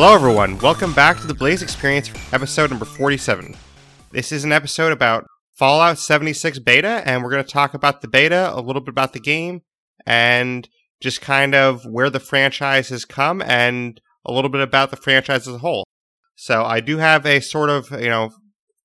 [0.00, 0.56] Hello, everyone.
[0.58, 3.56] Welcome back to the Blaise XPerience, episode number 47.
[4.12, 8.06] This is an episode about Fallout 76 beta, and we're going to talk about the
[8.06, 9.62] beta, a little bit about the game,
[10.06, 10.68] and
[11.00, 15.48] just kind of where the franchise has come, and a little bit about the franchise
[15.48, 15.84] as a whole.
[16.36, 18.30] So, I do have a sort of, you know,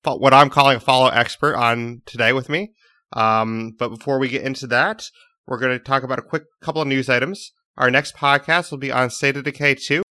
[0.02, 2.72] what I'm calling a Fallout expert on today with me.
[3.12, 5.04] Um, but before we get into that,
[5.46, 7.52] we're going to talk about a quick couple of news items.
[7.76, 10.03] Our next podcast will be on State of Decay 2.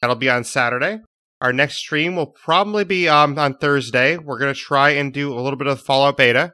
[0.00, 1.00] That'll be on Saturday.
[1.40, 4.16] Our next stream will probably be um, on Thursday.
[4.16, 6.52] We're going to try and do a little bit of Fallout Beta.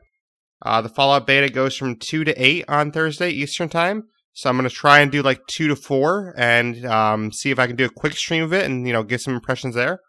[0.65, 4.05] Uh, the Fallout Beta goes from 2 to 8 on Thursday Eastern Time.
[4.33, 7.59] So I'm going to try and do like 2 to 4 and um, see if
[7.59, 10.01] I can do a quick stream of it and, you know, get some impressions there.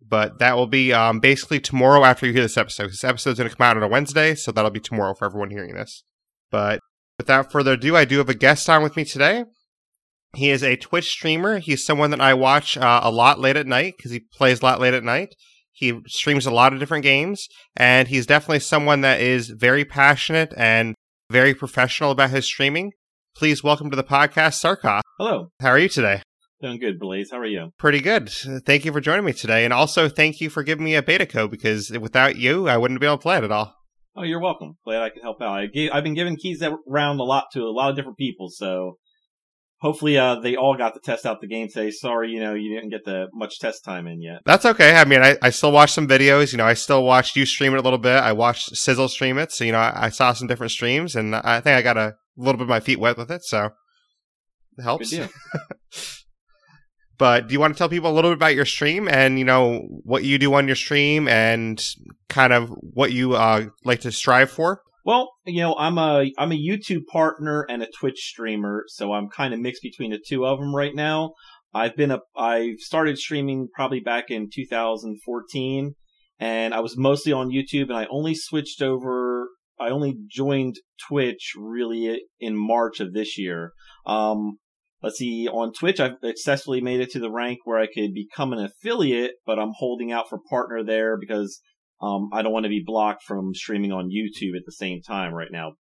[0.00, 2.88] But that will be um, basically tomorrow after you hear this episode.
[2.90, 5.50] This episode's going to come out on a Wednesday, so that'll be tomorrow for everyone
[5.50, 6.04] hearing this.
[6.50, 6.80] But
[7.18, 9.44] without further ado, I do have a guest on with me today.
[10.38, 11.58] He is a Twitch streamer.
[11.58, 14.64] He's someone that I watch uh, a lot late at night because he plays a
[14.64, 15.34] lot late at night.
[15.72, 20.54] He streams a lot of different games, and he's definitely someone that is very passionate
[20.56, 20.94] and
[21.28, 22.92] very professional about his streaming.
[23.36, 25.00] Please welcome to the podcast, Sarcoth.
[25.18, 25.48] Hello.
[25.60, 26.22] How are you today?
[26.62, 27.32] Doing good, Blaise.
[27.32, 27.70] How are you?
[27.76, 28.30] Pretty good.
[28.64, 31.26] Thank you for joining me today, and also thank you for giving me a beta
[31.26, 33.74] code because without you, I wouldn't be able to play it at all.
[34.14, 34.76] Oh, you're welcome.
[34.84, 35.58] Glad I could help out.
[35.58, 38.50] I gave, I've been giving keys around a lot to a lot of different people,
[38.50, 38.98] so
[39.80, 41.90] hopefully uh, they all got to test out the game today.
[41.90, 44.40] Sorry, you know, you didn't get the much test time in yet.
[44.44, 44.96] That's okay.
[44.96, 46.52] I mean, I, I still watched some videos.
[46.52, 48.16] You know, I still watched you stream it a little bit.
[48.16, 49.52] I watched Sizzle stream it.
[49.52, 52.14] So, you know, I, I saw some different streams and I think I got a
[52.36, 53.44] little bit of my feet wet with it.
[53.44, 53.70] So
[54.76, 55.12] it helps.
[57.18, 59.44] but do you want to tell people a little bit about your stream and, you
[59.44, 61.82] know, what you do on your stream and
[62.28, 64.82] kind of what you uh, like to strive for?
[65.08, 69.30] Well, you know, I'm a I'm a YouTube partner and a Twitch streamer, so I'm
[69.30, 71.32] kind of mixed between the two of them right now.
[71.72, 75.94] I've been a I've started streaming probably back in 2014,
[76.38, 79.48] and I was mostly on YouTube, and I only switched over.
[79.80, 80.76] I only joined
[81.08, 83.72] Twitch really in March of this year.
[84.04, 84.58] Um,
[85.02, 88.52] let's see, on Twitch, I've successfully made it to the rank where I could become
[88.52, 91.62] an affiliate, but I'm holding out for partner there because
[92.00, 95.34] um, I don't want to be blocked from streaming on YouTube at the same time
[95.34, 95.72] right now.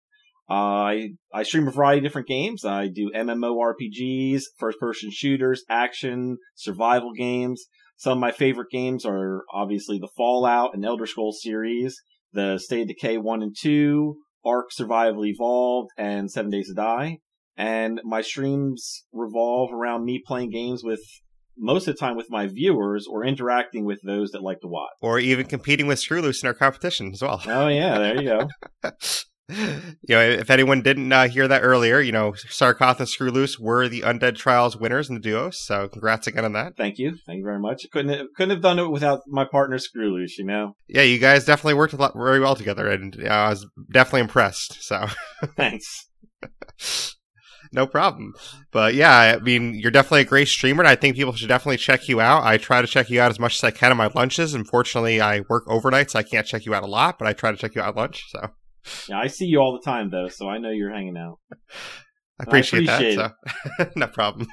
[0.50, 2.64] Uh, I I stream a variety of different games.
[2.64, 7.66] I do MMORPGs, first person shooters, action, survival games.
[7.98, 12.00] Some of my favorite games are obviously the Fallout and Elder Scrolls series,
[12.32, 17.18] the State of Decay 1 and 2, Ark Survival Evolved, and Seven Days to Die.
[17.58, 21.02] And my streams revolve around me playing games with
[21.58, 24.92] most of the time with my viewers or interacting with those that like to watch.
[25.02, 27.42] Or even competing with Screwloose in our competition as well.
[27.48, 28.50] Oh, yeah, there you go.
[29.50, 33.88] you know, if anyone didn't uh, hear that earlier, you know, Sarcoth and Screwloose were
[33.88, 35.52] the Undead Trials winners in the duo.
[35.52, 36.76] So congrats again on that.
[36.76, 37.18] Thank you.
[37.26, 37.86] Thank you very much.
[37.92, 40.76] Couldn't have, couldn't have done it without my partner Screwloose, you know?
[40.88, 44.22] Yeah, you guys definitely worked a lot, very well together, and uh, I was definitely
[44.22, 44.84] impressed.
[44.84, 45.08] So
[45.56, 46.08] thanks.
[47.72, 48.34] no problem.
[48.72, 51.78] But yeah, I mean, you're definitely a great streamer, and I think people should definitely
[51.78, 52.44] check you out.
[52.44, 54.54] I try to check you out as much as I can on my lunches.
[54.54, 57.52] Unfortunately, I work overnight, so I can't check you out a lot, but I try
[57.52, 58.24] to check you out at lunch.
[58.30, 58.50] So
[59.10, 61.40] yeah, I see you all the time though, so I know you're hanging out.
[62.40, 63.34] I appreciate, I appreciate that.
[63.78, 63.90] So.
[63.96, 64.48] no problem.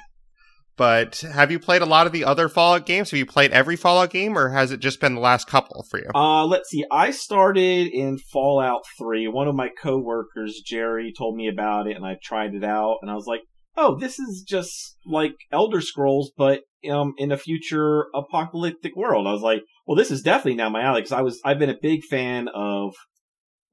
[0.77, 3.11] But have you played a lot of the other Fallout games?
[3.11, 5.99] Have you played every Fallout game, or has it just been the last couple for
[5.99, 6.09] you?
[6.13, 6.83] Uh, let's see.
[6.91, 9.27] I started in Fallout 3.
[9.29, 13.09] One of my coworkers, Jerry, told me about it, and I tried it out, and
[13.09, 13.41] I was like,
[13.77, 19.27] oh, this is just like Elder Scrolls, but um, in a future apocalyptic world.
[19.27, 21.69] I was like, well, this is definitely now my alley, because I was, I've been
[21.69, 22.93] a big fan of,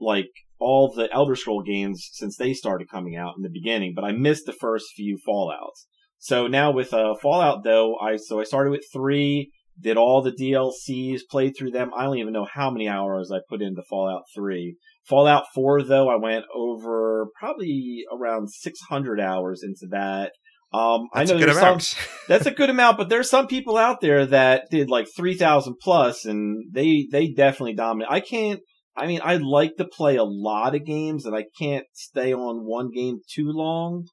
[0.00, 0.30] like,
[0.60, 4.12] all the Elder Scroll games since they started coming out in the beginning, but I
[4.12, 5.86] missed the first few Fallouts.
[6.22, 9.50] So now with uh, Fallout though, I so I started with three,
[9.80, 11.90] did all the DLCs, played through them.
[11.96, 14.76] I don't even know how many hours I put into Fallout three.
[15.04, 20.30] Fallout four though, I went over probably around six hundred hours into that.
[20.72, 21.80] Um, that's I know there's some,
[22.28, 26.24] that's a good amount, but there's some people out there that did like 3000 plus
[26.24, 28.10] and they, they definitely dominate.
[28.10, 28.60] I can't,
[28.96, 32.64] I mean, I like to play a lot of games and I can't stay on
[32.64, 34.06] one game too long.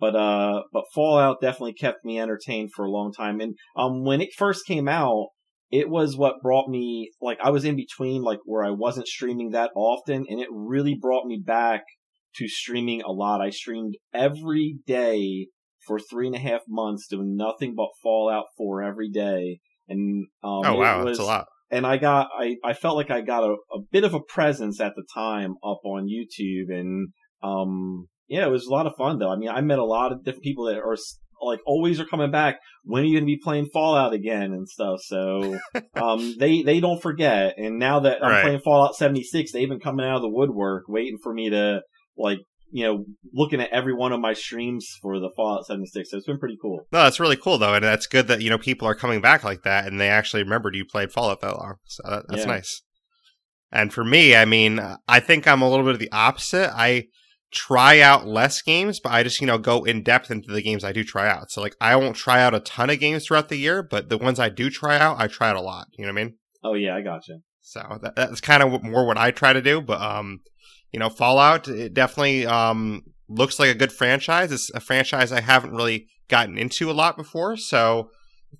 [0.00, 3.40] But uh, but Fallout definitely kept me entertained for a long time.
[3.40, 5.28] And um, when it first came out,
[5.70, 9.50] it was what brought me like I was in between like where I wasn't streaming
[9.50, 11.82] that often, and it really brought me back
[12.36, 13.40] to streaming a lot.
[13.40, 15.46] I streamed every day
[15.86, 19.60] for three and a half months, doing nothing but Fallout 4 every day.
[19.88, 21.46] And um, oh wow, was, that's a lot.
[21.70, 24.80] And I got I I felt like I got a, a bit of a presence
[24.80, 27.08] at the time up on YouTube, and
[27.42, 29.30] um yeah, it was a lot of fun though.
[29.30, 30.96] I mean, I met a lot of different people that are
[31.42, 32.60] like always are coming back.
[32.84, 35.00] When are you going to be playing Fallout again and stuff?
[35.02, 35.58] So,
[35.94, 37.54] um, they, they don't forget.
[37.58, 38.42] And now that I'm Right.
[38.42, 41.82] playing Fallout 76, they've been coming out of the woodwork waiting for me to
[42.16, 42.38] like,
[42.70, 46.10] you know, looking at every one of my streams for the Fallout 76.
[46.10, 46.86] So it's been pretty cool.
[46.92, 49.44] No, that's really cool though, and that's good that you know people are coming back
[49.44, 51.74] like that, and they actually remembered you played Fallout that long.
[51.84, 52.52] So that, that's Yeah.
[52.52, 52.82] nice.
[53.70, 56.70] And for me, I mean, I think I'm a little bit of the opposite.
[56.74, 57.08] I
[57.54, 60.84] try out less games, but I just you know go in depth into the games
[60.84, 61.50] I do try out.
[61.50, 64.18] So like, I won't try out a ton of games throughout the year, but the
[64.18, 65.86] ones I do try out, I try out a lot.
[65.96, 66.34] You know what I mean?
[66.62, 67.38] Oh yeah, I gotcha.
[67.62, 69.80] So that, that's kind of more what I try to do.
[69.80, 70.40] But um,
[70.92, 74.52] you know, Fallout it definitely um looks like a good franchise.
[74.52, 77.56] It's a franchise I haven't really gotten into a lot before.
[77.56, 78.10] So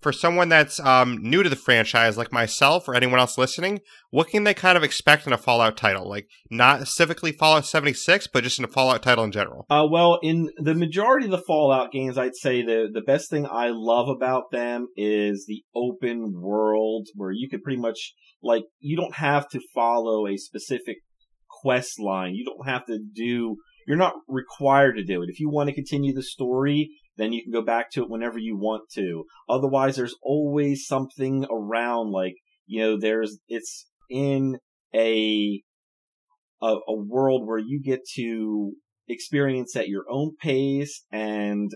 [0.00, 3.80] for someone that's um new to the franchise, like myself or anyone else listening,
[4.10, 6.08] what can they kind of expect in a Fallout title?
[6.08, 9.66] Like not specifically Fallout 76, but just in a Fallout title in general.
[9.70, 13.46] Uh, well, in the majority of the Fallout games, I'd say the the best thing
[13.46, 18.96] I love about them is the open world where you could pretty much like you
[18.96, 20.98] don't have to follow a specific
[21.62, 22.34] quest line.
[22.34, 23.56] You don't have to do.
[23.86, 25.28] You're not required to do it.
[25.28, 28.38] If you want to continue the story, then you can go back to it whenever
[28.38, 29.24] you want to.
[29.48, 32.10] Otherwise, there's always something around.
[32.10, 32.34] Like
[32.66, 34.58] you know, there's it's in
[34.94, 35.62] a
[36.62, 38.72] a, a world where you get to
[39.08, 41.70] experience at your own pace and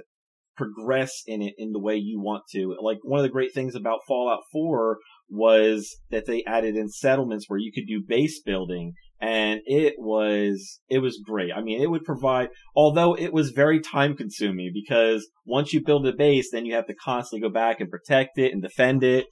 [0.56, 2.76] progress in it in the way you want to.
[2.82, 4.99] Like one of the great things about Fallout 4
[5.31, 10.81] was that they added in settlements where you could do base building and it was
[10.88, 11.50] it was great.
[11.55, 16.06] I mean, it would provide although it was very time consuming because once you build
[16.06, 19.26] a base then you have to constantly go back and protect it and defend it.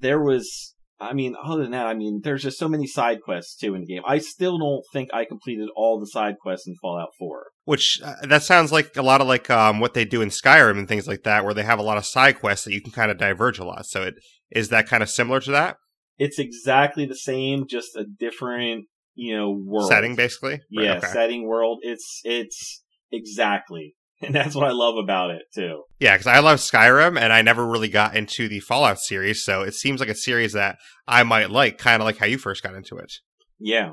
[0.00, 3.56] There was I mean, other than that, I mean, there's just so many side quests
[3.56, 4.02] too in the game.
[4.06, 7.46] I still don't think I completed all the side quests in Fallout 4.
[7.64, 10.78] Which uh, that sounds like a lot of like um what they do in Skyrim
[10.78, 12.92] and things like that, where they have a lot of side quests that you can
[12.92, 13.86] kind of diverge a lot.
[13.86, 14.14] So it
[14.52, 15.76] is that kind of similar to that
[16.18, 20.52] It's exactly the same, just a different, you know, world setting, basically.
[20.52, 21.08] Right, Yeah, okay.
[21.08, 21.80] setting world.
[21.82, 25.82] It's it's exactly, and that's what I love about it too.
[25.98, 29.62] Yeah, because I love Skyrim and I never really got into the Fallout series, so
[29.62, 30.76] it seems like a series that
[31.06, 33.12] I might like, kind of like how you first got into it.
[33.58, 33.92] Yeah.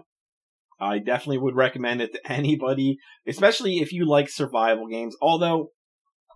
[0.81, 5.16] I definitely would recommend it to anybody, especially if you like survival games.
[5.21, 5.71] Although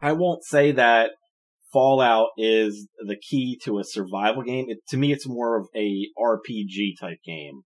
[0.01, 1.11] I won't say that
[1.71, 4.65] Fallout is the key to a survival game.
[4.67, 7.61] It, to me, it's more of a RPG type game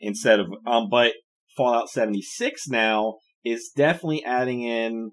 [0.00, 1.12] instead of, um, but
[1.56, 5.12] Fallout 76 now is definitely adding in,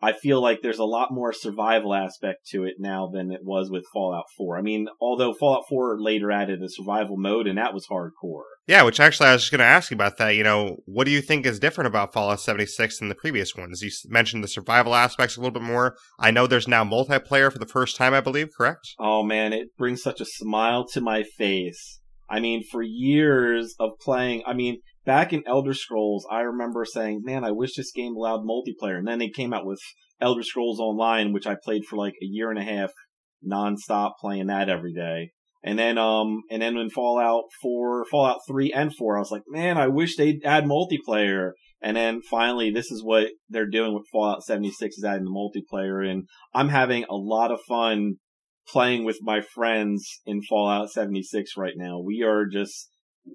[0.00, 3.68] I feel like there's a lot more survival aspect to it now than it was
[3.68, 4.56] with Fallout 4.
[4.56, 8.44] I mean, although Fallout 4 later added a survival mode and that was hardcore.
[8.68, 10.36] Yeah, which actually I was just going to ask you about that.
[10.36, 13.82] You know, what do you think is different about Fallout 76 than the previous ones?
[13.82, 15.96] You mentioned the survival aspects a little bit more.
[16.20, 18.94] I know there's now multiplayer for the first time, I believe, correct?
[19.00, 22.00] Oh man, it brings such a smile to my face.
[22.28, 27.22] I mean, for years of playing, I mean, back in Elder Scrolls, I remember saying,
[27.24, 28.98] man, I wish this game allowed multiplayer.
[28.98, 29.80] And then they came out with
[30.20, 32.90] Elder Scrolls Online, which I played for like a year and a half
[33.46, 35.30] nonstop playing that every day.
[35.64, 39.42] And then, um, and then when Fallout 4, Fallout 3 and 4, I was like,
[39.48, 41.52] man, I wish they'd add multiplayer.
[41.80, 46.08] And then finally, this is what they're doing with Fallout 76 is adding the multiplayer.
[46.08, 48.16] And I'm having a lot of fun
[48.68, 52.00] playing with my friends in Fallout 76 right now.
[52.00, 52.90] We are just,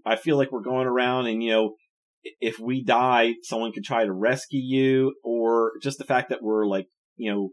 [0.06, 1.76] I feel like we're going around and, you know,
[2.40, 6.66] if we die, someone could try to rescue you or just the fact that we're
[6.66, 6.88] like,
[7.18, 7.50] you know,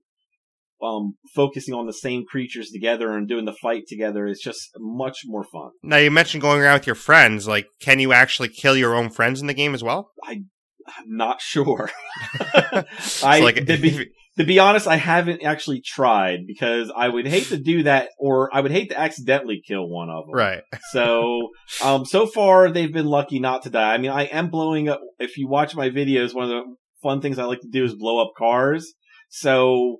[0.83, 5.19] um, focusing on the same creatures together and doing the fight together is just much
[5.27, 5.71] more fun.
[5.83, 7.47] Now, you mentioned going around with your friends.
[7.47, 10.13] Like, can you actually kill your own friends in the game as well?
[10.27, 10.49] I'm
[11.07, 11.91] not sure.
[13.01, 17.49] So, I, like, be, to be honest, I haven't actually tried because I would hate
[17.49, 20.35] to do that or I would hate to accidentally kill one of them.
[20.35, 20.63] right.
[20.93, 21.51] So,
[21.85, 23.95] um, so far they've been lucky not to die.
[23.95, 25.01] I mean, I am blowing up.
[25.19, 26.63] If you watch my videos, one of the
[27.03, 28.93] fun things I like to do is blow up cars.
[29.29, 29.99] So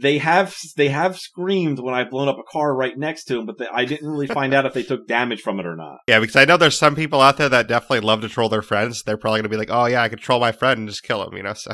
[0.00, 3.46] they have they have screamed when I've blown up a car right next to them,
[3.46, 5.98] but they, I didn't really find out if they took damage from it or not.
[6.08, 8.62] Yeah, because I know there's some people out there that definitely love to troll their
[8.62, 9.02] friends.
[9.02, 11.02] They're probably going to be like, oh, yeah, I could troll my friend and just
[11.02, 11.54] kill him, you know?
[11.54, 11.72] So,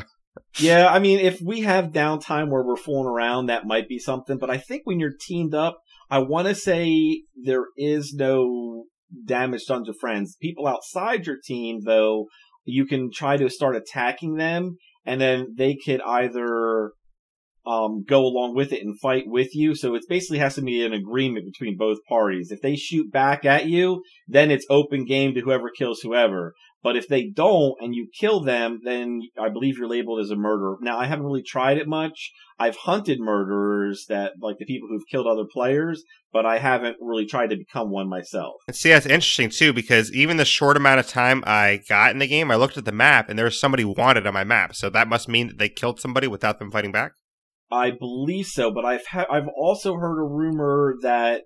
[0.59, 4.37] Yeah, I mean, if we have downtime where we're fooling around, that might be something.
[4.37, 8.85] But I think when you're teamed up, I want to say there is no
[9.25, 10.37] damage done to friends.
[10.41, 12.27] People outside your team, though,
[12.63, 16.93] you can try to start attacking them, and then they could either
[17.65, 19.75] um, go along with it and fight with you.
[19.75, 22.51] So it basically has to be an agreement between both parties.
[22.51, 26.53] If they shoot back at you, then it's open game to whoever kills whoever.
[26.83, 30.35] But if they don't and you kill them, then I believe you're labeled as a
[30.35, 30.77] murderer.
[30.81, 32.31] Now, I haven't really tried it much.
[32.57, 37.25] I've hunted murderers that, like the people who've killed other players, but I haven't really
[37.25, 38.55] tried to become one myself.
[38.67, 42.19] And see, that's interesting too, because even the short amount of time I got in
[42.19, 44.75] the game, I looked at the map and there was somebody wanted on my map.
[44.75, 47.13] So that must mean that they killed somebody without them fighting back?
[47.71, 51.43] I believe so, but I've ha- I've also heard a rumor that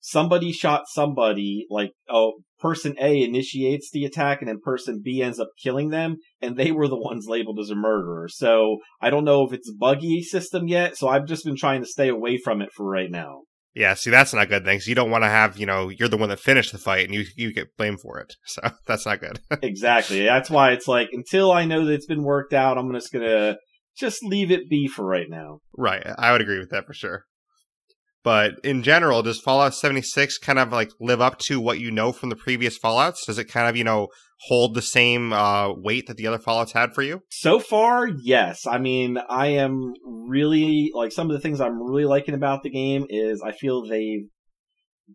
[0.00, 5.40] somebody shot somebody, like, oh, person A initiates the attack and then person B ends
[5.40, 8.28] up killing them, and they were the ones labeled as a murderer.
[8.28, 11.82] So I don't know if it's a buggy system yet, so I've just been trying
[11.82, 13.42] to stay away from it for right now.
[13.74, 14.80] Yeah, see, that's not good thing.
[14.80, 17.04] So you don't want to have, you know, you're the one that finished the fight
[17.04, 18.34] and you you get blamed for it.
[18.46, 19.38] So that's not good.
[19.62, 20.24] exactly.
[20.24, 23.56] That's why it's like until I know that it's been worked out, I'm just gonna
[23.96, 25.60] just leave it be for right now.
[25.76, 26.04] Right.
[26.18, 27.24] I would agree with that for sure.
[28.22, 32.12] But in general, does Fallout 76 kind of like live up to what you know
[32.12, 33.24] from the previous Fallouts?
[33.26, 34.08] Does it kind of, you know,
[34.42, 37.22] hold the same uh, weight that the other Fallouts had for you?
[37.30, 38.66] So far, yes.
[38.66, 42.70] I mean, I am really like some of the things I'm really liking about the
[42.70, 44.24] game is I feel they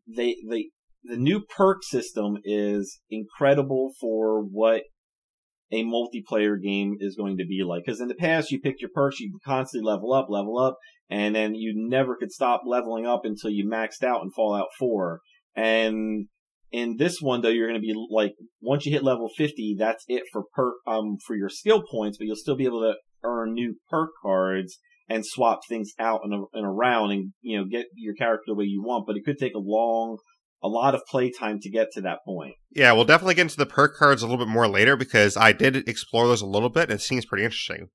[0.07, 0.69] they they
[1.03, 4.83] the new perk system is incredible for what
[5.71, 7.83] a multiplayer game is going to be like.
[7.85, 10.77] Because in the past, you picked your perks, you constantly level up, level up,
[11.09, 15.19] and then you never could stop leveling up until you maxed out in Fallout 4.
[15.55, 16.27] And
[16.71, 20.03] in this one, though, you're going to be like, once you hit level 50, that's
[20.07, 23.53] it for perk, um, for your skill points, but you'll still be able to earn
[23.53, 28.15] new perk cards and swap things out and, and around and, you know, get your
[28.15, 30.17] character the way you want, but it could take a long,
[30.63, 32.55] a lot of playtime to get to that point.
[32.71, 35.51] Yeah, we'll definitely get into the perk cards a little bit more later because I
[35.51, 37.89] did explore those a little bit and it seems pretty interesting.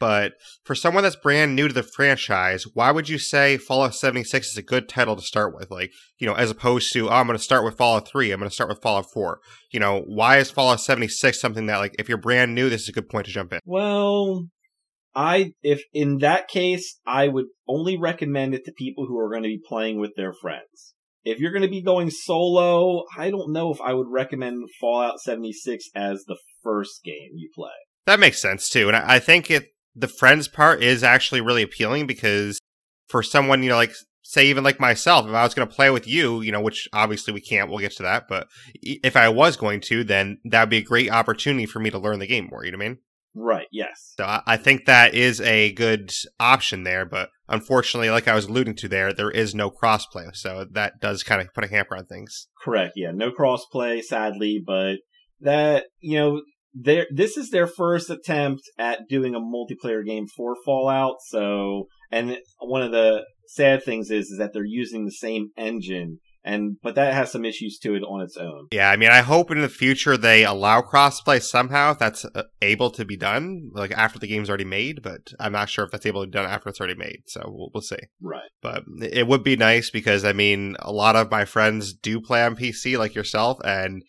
[0.00, 0.32] But
[0.64, 4.56] for someone that's brand new to the franchise, why would you say Fallout 76 is
[4.56, 5.70] a good title to start with?
[5.70, 8.40] Like, you know, as opposed to, oh, I'm going to start with Fallout 3, I'm
[8.40, 9.38] going to start with Fallout 4.
[9.72, 12.88] You know, why is Fallout 76 something that, like, if you're brand new, this is
[12.88, 13.60] a good point to jump in?
[13.66, 14.46] Well,
[15.14, 19.42] I, if in that case, I would only recommend it to people who are going
[19.42, 20.94] to be playing with their friends.
[21.24, 25.20] If you're going to be going solo, I don't know if I would recommend Fallout
[25.20, 27.70] 76 as the first game you play.
[28.06, 28.88] That makes sense too.
[28.88, 32.58] And I think it the friends part is actually really appealing because
[33.08, 35.90] for someone, you know, like say even like myself, if I was going to play
[35.90, 38.46] with you, you know, which obviously we can't, we'll get to that, but
[38.82, 42.20] if I was going to, then that'd be a great opportunity for me to learn
[42.20, 42.64] the game more.
[42.64, 42.98] You know what I mean?
[43.34, 43.66] Right.
[43.70, 44.14] Yes.
[44.16, 48.46] So I, I think that is a good option there, but unfortunately, like I was
[48.46, 51.96] alluding to there, there is no crossplay, so that does kind of put a hamper
[51.96, 52.48] on things.
[52.62, 52.94] Correct.
[52.96, 54.96] Yeah, no crossplay, sadly, but
[55.40, 56.42] that you know
[56.74, 61.16] their this is their first attempt at doing a multiplayer game for Fallout.
[61.26, 66.18] So, and one of the sad things is, is that they're using the same engine.
[66.42, 68.68] And but that has some issues to it on its own.
[68.72, 71.92] Yeah, I mean, I hope in the future they allow crossplay somehow.
[71.92, 75.02] If that's uh, able to be done, like after the game's already made.
[75.02, 77.24] But I'm not sure if that's able to be done after it's already made.
[77.26, 77.98] So we'll, we'll see.
[78.22, 78.48] Right.
[78.62, 82.42] But it would be nice because I mean, a lot of my friends do play
[82.42, 84.02] on PC, like yourself, and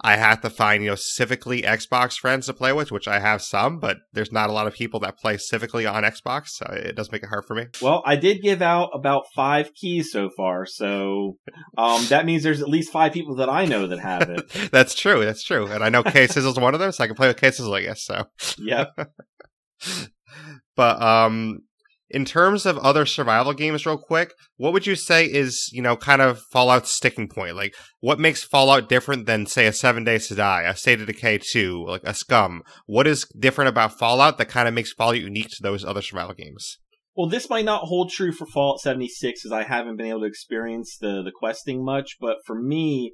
[0.00, 3.42] I have to find, you know, civically Xbox friends to play with, which I have
[3.42, 6.94] some, but there's not a lot of people that play civically on Xbox, so it
[6.94, 7.66] does make it hard for me.
[7.82, 11.38] Well, I did give out about five keys so far, so
[11.76, 14.48] um, that means there's at least five people that I know that have it.
[14.70, 15.66] that's true, that's true.
[15.66, 17.74] And I know K Sizzle's one of them, so I can play with K Sizzle,
[17.74, 18.24] I guess, so.
[18.58, 18.88] Yep.
[20.76, 21.62] but um
[22.10, 25.96] in terms of other survival games, real quick, what would you say is, you know,
[25.96, 27.56] kind of Fallout's sticking point?
[27.56, 31.06] Like, what makes Fallout different than, say, a Seven Days to Die, a State of
[31.06, 32.62] Decay 2, like a Scum?
[32.86, 36.34] What is different about Fallout that kind of makes Fallout unique to those other survival
[36.34, 36.78] games?
[37.14, 40.26] Well, this might not hold true for Fallout 76 as I haven't been able to
[40.26, 43.12] experience the, the questing much, but for me,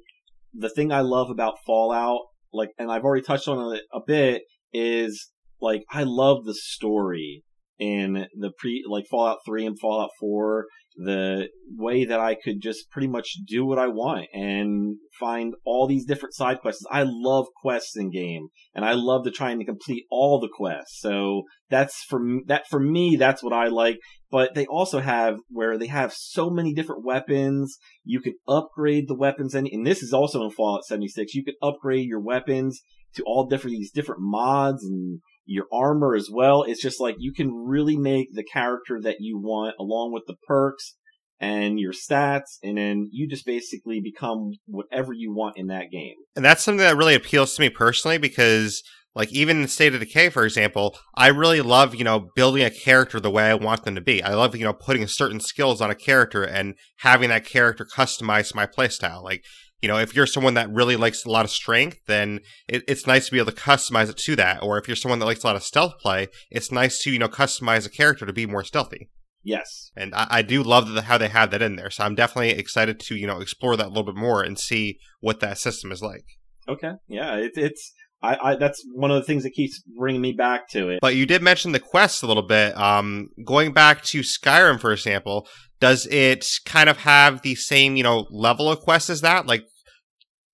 [0.53, 2.21] the thing I love about Fallout,
[2.53, 7.43] like, and I've already touched on it a bit, is like, I love the story
[7.79, 10.65] in the pre like Fallout 3 and Fallout 4
[10.97, 15.87] the way that I could just pretty much do what I want and find all
[15.87, 16.85] these different side quests.
[16.89, 20.99] I love quests in game and I love to trying to complete all the quests.
[21.01, 23.99] So that's for that for me that's what I like,
[24.31, 27.77] but they also have where they have so many different weapons.
[28.05, 31.33] You can upgrade the weapons and, and this is also in Fallout 76.
[31.33, 32.81] You can upgrade your weapons
[33.15, 36.63] to all different these different mods and your armor as well.
[36.63, 40.35] It's just like you can really make the character that you want along with the
[40.47, 40.95] perks
[41.39, 46.15] and your stats, and then you just basically become whatever you want in that game.
[46.35, 48.81] And that's something that really appeals to me personally because
[49.15, 52.69] like even in State of Decay, for example, I really love, you know, building a
[52.69, 54.21] character the way I want them to be.
[54.21, 58.53] I love, you know, putting certain skills on a character and having that character customize
[58.53, 59.23] my playstyle.
[59.23, 59.45] Like
[59.85, 63.05] you know, if you're someone that really likes a lot of strength, then it, it's
[63.05, 64.63] nice to be able to customize it to that.
[64.63, 67.19] Or if you're someone that likes a lot of stealth play, it's nice to, you
[67.19, 69.11] know, customize a character to be more stealthy.
[69.43, 69.91] Yes.
[69.95, 71.91] And I, I do love the, how they have that in there.
[71.91, 74.97] So I'm definitely excited to, you know, explore that a little bit more and see
[75.19, 76.25] what that system is like.
[76.67, 76.93] Okay.
[77.07, 77.35] Yeah.
[77.35, 80.89] It, it's, I, I, that's one of the things that keeps bringing me back to
[80.89, 80.97] it.
[80.99, 82.75] But you did mention the quests a little bit.
[82.75, 85.47] Um, going back to Skyrim, for example,
[85.79, 89.45] does it kind of have the same, you know, level of quests as that?
[89.45, 89.65] Like,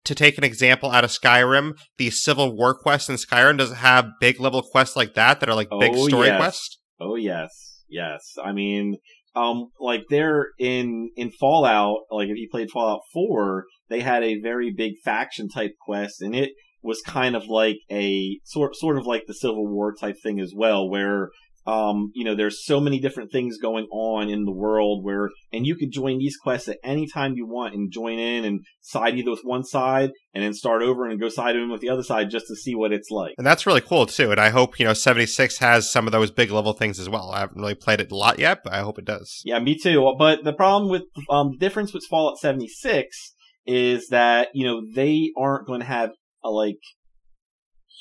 [0.05, 3.75] to take an example out of Skyrim, the Civil War quest in Skyrim, does it
[3.75, 6.37] have big level quests like that that are like big Oh, story yes.
[6.39, 6.77] quests?
[6.99, 8.21] Oh yes, yes.
[8.43, 8.95] I mean,
[9.35, 11.99] um, like they're in in Fallout.
[12.09, 16.35] Like if you played Fallout Four, they had a very big faction type quest, and
[16.35, 16.51] it
[16.83, 20.53] was kind of like a sort sort of like the Civil War type thing as
[20.55, 21.29] well, where
[21.67, 25.65] um, you know, there's so many different things going on in the world where, and
[25.65, 29.15] you could join these quests at any time you want and join in and side
[29.17, 32.01] either with one side and then start over and go side in with the other
[32.01, 33.35] side just to see what it's like.
[33.37, 34.31] And that's really cool too.
[34.31, 37.31] And I hope, you know, 76 has some of those big level things as well.
[37.31, 39.41] I haven't really played it a lot yet, but I hope it does.
[39.45, 40.15] Yeah, me too.
[40.17, 43.35] But the problem with um the difference with Fallout 76
[43.67, 46.11] is that, you know, they aren't going to have
[46.43, 46.79] a like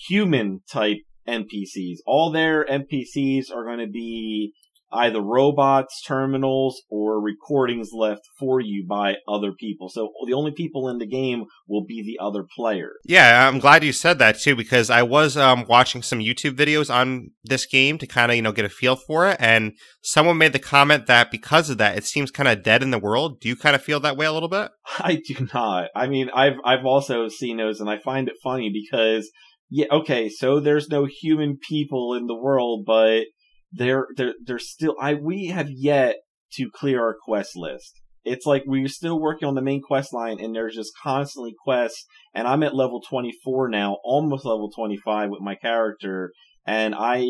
[0.09, 0.99] human type
[1.31, 1.99] NPCs.
[2.07, 4.53] All their NPCs are going to be
[4.93, 9.89] either robots, terminals, or recordings left for you by other people.
[9.89, 12.93] So the only people in the game will be the other player.
[13.05, 16.93] Yeah, I'm glad you said that too because I was um, watching some YouTube videos
[16.93, 19.73] on this game to kind of you know get a feel for it, and
[20.03, 22.99] someone made the comment that because of that, it seems kind of dead in the
[22.99, 23.41] world.
[23.41, 24.71] Do you kind of feel that way a little bit?
[24.99, 25.91] I do not.
[25.95, 29.31] I mean, I've I've also seen those, and I find it funny because
[29.71, 33.27] yeah, okay, so there's no human people in the world, but
[33.73, 36.17] there there there's still I we have yet
[36.55, 38.01] to clear our quest list.
[38.25, 42.05] It's like we're still working on the main quest line, and there's just constantly quests.
[42.35, 46.33] And I'm at level 24 now, almost level 25 with my character,
[46.67, 47.25] and I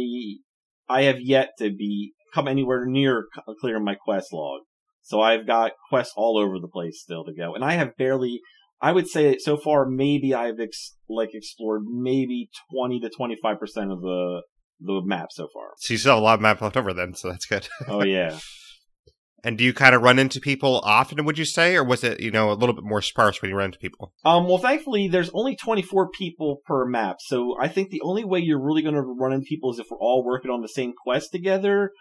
[0.88, 3.26] I have yet to be come anywhere near
[3.60, 4.62] clearing my quest log.
[5.02, 8.40] So I've got quests all over the place still to go, and I have barely.
[8.82, 13.92] I would say so far, maybe I've ex- like explored maybe 20 to 25 percent
[13.92, 14.42] of the
[14.80, 15.72] the map so far.
[15.78, 17.68] So you still have a lot of map left over then, so that's good.
[17.88, 18.38] Oh yeah.
[19.44, 21.24] and do you kind of run into people often?
[21.24, 23.56] Would you say, or was it you know a little bit more sparse when you
[23.56, 24.12] run into people?
[24.24, 28.40] Um, well, thankfully, there's only 24 people per map, so I think the only way
[28.40, 30.92] you're really going to run into people is if we're all working on the same
[31.04, 31.92] quest together,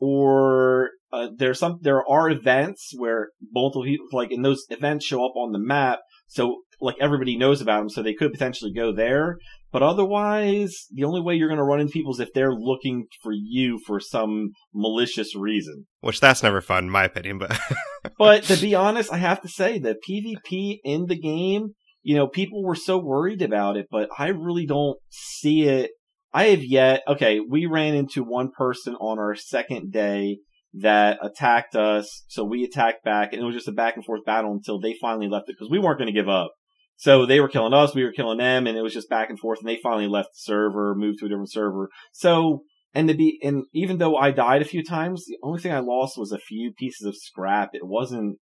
[0.00, 5.24] or uh, there's some there are events where multiple people like and those events show
[5.24, 8.92] up on the map, so like everybody knows about them, so they could potentially go
[8.92, 9.38] there.
[9.72, 13.06] But otherwise, the only way you're going to run into people is if they're looking
[13.22, 15.86] for you for some malicious reason.
[16.00, 17.38] Which that's never fun, in my opinion.
[17.38, 17.56] But
[18.18, 22.26] But to be honest, I have to say that PvP in the game, you know,
[22.26, 25.90] people were so worried about it, but I really don't see it.
[26.32, 30.38] I have yet, okay, we ran into one person on our second day
[30.74, 32.24] that attacked us.
[32.28, 34.94] So we attacked back and it was just a back and forth battle until they
[35.00, 36.52] finally left it because we weren't going to give up.
[36.96, 39.38] So they were killing us, we were killing them, and it was just back and
[39.38, 39.58] forth.
[39.60, 41.88] And they finally left the server, moved to a different server.
[42.12, 45.72] So, and to be, and even though I died a few times, the only thing
[45.72, 47.70] I lost was a few pieces of scrap.
[47.72, 48.36] It wasn't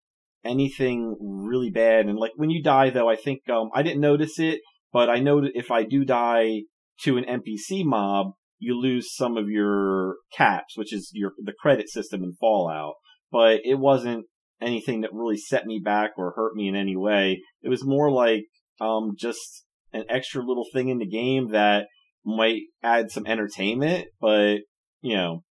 [0.43, 2.07] anything really bad.
[2.07, 5.19] And like when you die, though, I think um I didn't notice it, but I
[5.19, 6.63] know that if I do die
[7.03, 11.89] to an NPC mob, you lose some of your caps, which is your the credit
[11.89, 12.95] system in Fallout.
[13.31, 14.25] But it wasn't
[14.61, 17.41] anything that really set me back or hurt me in any way.
[17.61, 18.45] It was more like
[18.79, 21.87] um just an extra little thing in the game that
[22.25, 24.57] might add some entertainment, but
[25.01, 25.43] you know,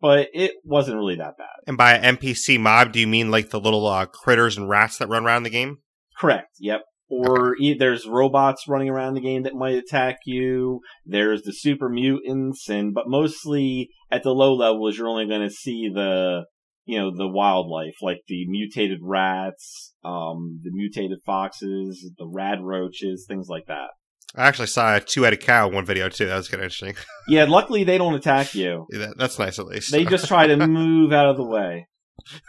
[0.00, 1.48] but it wasn't really that bad.
[1.66, 5.08] and by NPC mob, do you mean like the little uh, critters and rats that
[5.08, 5.78] run around the game?
[6.18, 6.50] Correct.
[6.60, 6.82] Yep.
[7.08, 10.80] Or e- there's robots running around the game that might attack you.
[11.04, 15.50] There's the super mutants, and but mostly at the low levels, you're only going to
[15.50, 16.44] see the
[16.86, 23.26] you know the wildlife like the mutated rats, um, the mutated foxes, the rad roaches,
[23.28, 23.88] things like that.
[24.36, 26.26] I actually saw a two-headed cow in one video too.
[26.26, 26.96] That was kind of interesting.
[27.26, 28.86] Yeah, luckily they don't attack you.
[28.90, 29.90] Yeah, that, that's nice at least.
[29.90, 31.86] They just try to move out of the way.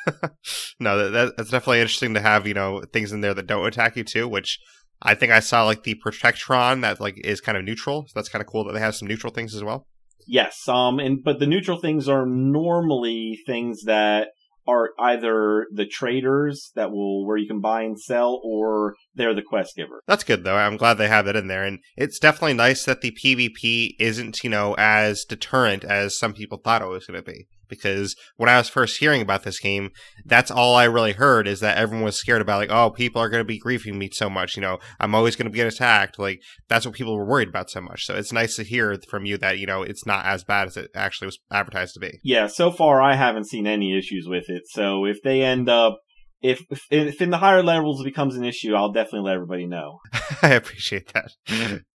[0.80, 3.66] no, that, that, that's definitely interesting to have you know things in there that don't
[3.66, 4.28] attack you too.
[4.28, 4.60] Which
[5.02, 8.06] I think I saw like the Protectron that like is kind of neutral.
[8.08, 9.88] So that's kind of cool that they have some neutral things as well.
[10.28, 14.30] Yes, um, and but the neutral things are normally things that
[14.68, 19.44] are either the traders that will where you can buy and sell, or they're the
[19.44, 20.02] quest giver.
[20.08, 20.56] That's good though.
[20.56, 24.44] I'm glad they have that in there, and it's definitely nice that the PvP isn't
[24.44, 27.48] you know as deterrent as some people thought it was going to be.
[27.68, 29.92] Because when I was first hearing about this game,
[30.26, 33.30] that's all I really heard is that everyone was scared about like, oh, people are
[33.30, 34.56] going to be griefing me so much.
[34.56, 36.20] You know, I'm always going to get attacked.
[36.20, 38.06] Like that's what people were worried about so much.
[38.06, 40.78] So it's nice to hear from you that you know it's not as bad as
[40.78, 42.20] it actually was advertised to be.
[42.24, 44.64] Yeah, so far I haven't seen any issues with it.
[44.68, 46.00] So if they end up
[46.42, 49.66] if, if if in the higher levels it becomes an issue, I'll definitely let everybody
[49.66, 50.00] know.
[50.42, 51.82] I appreciate that.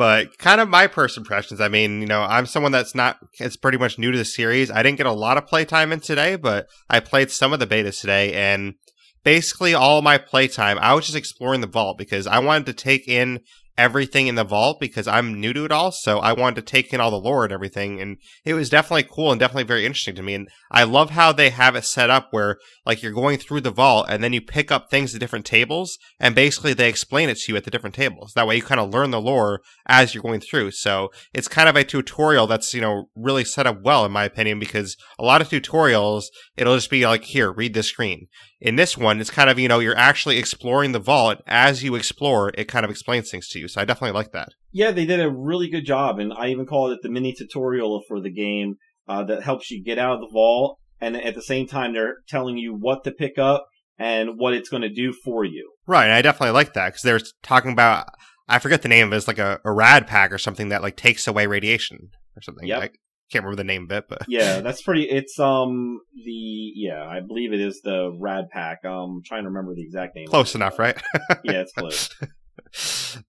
[0.00, 1.60] but kind of my first impressions.
[1.60, 4.70] I mean, you know, I'm someone that's not, it's pretty much new to the series.
[4.70, 7.66] I didn't get a lot of playtime in today, but I played some of the
[7.66, 8.76] betas today and
[9.24, 13.08] basically all my playtime, I was just exploring the vault because I wanted to take
[13.08, 13.40] in
[13.80, 15.90] everything in the vault because I'm new to it all.
[15.90, 17.98] So I wanted to take in all the lore and everything.
[17.98, 20.34] And it was definitely cool and definitely very interesting to me.
[20.34, 23.70] And I love how they have it set up where like you're going through the
[23.70, 27.38] vault and then you pick up things at different tables and basically they explain it
[27.38, 28.32] to you at the different tables.
[28.34, 30.72] That way you kind of learn the lore as you're going through.
[30.72, 34.24] So it's kind of a tutorial that's, you know, really set up well in my
[34.24, 36.24] opinion because a lot of tutorials,
[36.58, 38.28] it'll just be like, here, read this screen.
[38.60, 41.38] In this one, it's kind of, you know, you're actually exploring the vault.
[41.46, 43.68] As you explore, it kind of explains things to you.
[43.70, 44.50] So I definitely like that.
[44.72, 46.18] Yeah, they did a really good job.
[46.18, 48.76] And I even call it the mini tutorial for the game
[49.08, 50.78] uh, that helps you get out of the vault.
[51.00, 53.66] And at the same time, they're telling you what to pick up
[53.98, 55.72] and what it's going to do for you.
[55.86, 56.10] Right.
[56.10, 58.06] I definitely like that because they're talking about,
[58.48, 59.16] I forget the name of it.
[59.16, 62.66] It's like a, a rad pack or something that like takes away radiation or something.
[62.66, 62.78] Yep.
[62.78, 62.98] Like,
[63.30, 65.04] can't remember the name of it, but yeah, that's pretty.
[65.04, 68.84] It's um the yeah, I believe it is the Rad Pack.
[68.84, 70.26] Um, I'm trying to remember the exact name.
[70.26, 71.00] close enough, right?
[71.44, 72.10] yeah, it's close.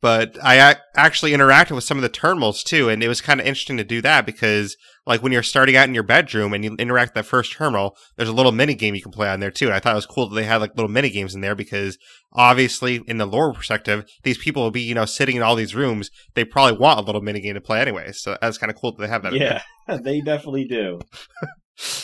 [0.01, 3.45] but I actually interacted with some of the terminals too, and it was kind of
[3.45, 6.75] interesting to do that because, like, when you're starting out in your bedroom and you
[6.77, 9.51] interact with that first terminal, there's a little mini game you can play on there
[9.51, 9.65] too.
[9.65, 11.56] And I thought it was cool that they had like little mini games in there
[11.56, 11.97] because
[12.34, 15.75] obviously, in the lore perspective, these people will be you know sitting in all these
[15.75, 16.12] rooms.
[16.36, 18.12] They probably want a little mini game to play anyway.
[18.12, 19.34] So that's kind of cool that they have that.
[19.34, 19.62] Yeah,
[20.01, 20.99] they definitely do.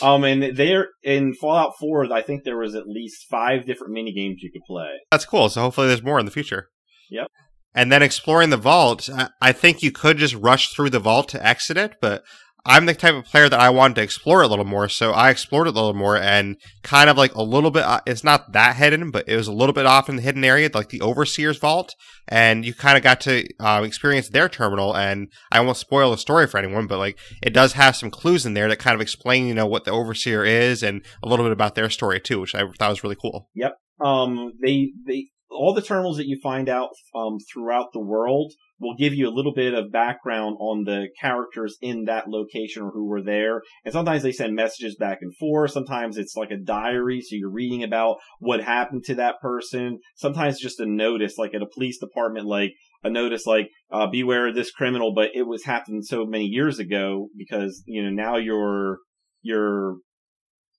[0.02, 2.12] um, and they're in Fallout 4.
[2.12, 4.90] I think there was at least five different mini games you could play.
[5.12, 5.48] That's cool.
[5.48, 6.70] So hopefully, there's more in the future.
[7.10, 7.28] Yep.
[7.74, 9.08] And then exploring the vault,
[9.40, 12.24] I think you could just rush through the vault to exit it, but
[12.66, 15.30] I'm the type of player that I wanted to explore a little more, so I
[15.30, 17.84] explored it a little more and kind of like a little bit.
[17.84, 20.44] Uh, it's not that hidden, but it was a little bit off in the hidden
[20.44, 21.94] area, like the Overseer's vault,
[22.26, 24.94] and you kind of got to uh, experience their terminal.
[24.94, 28.44] And I won't spoil the story for anyone, but like it does have some clues
[28.44, 31.46] in there that kind of explain, you know, what the Overseer is and a little
[31.46, 33.48] bit about their story too, which I thought was really cool.
[33.54, 33.78] Yep.
[34.04, 38.94] Um, they they all the terminals that you find out um, throughout the world will
[38.96, 43.06] give you a little bit of background on the characters in that location or who
[43.06, 43.62] were there.
[43.84, 45.72] And sometimes they send messages back and forth.
[45.72, 49.98] Sometimes it's like a diary, so you're reading about what happened to that person.
[50.14, 54.48] Sometimes just a notice, like at a police department, like a notice like uh, beware
[54.48, 58.36] of this criminal, but it was happened so many years ago because you know now
[58.36, 58.98] you're
[59.42, 59.96] you're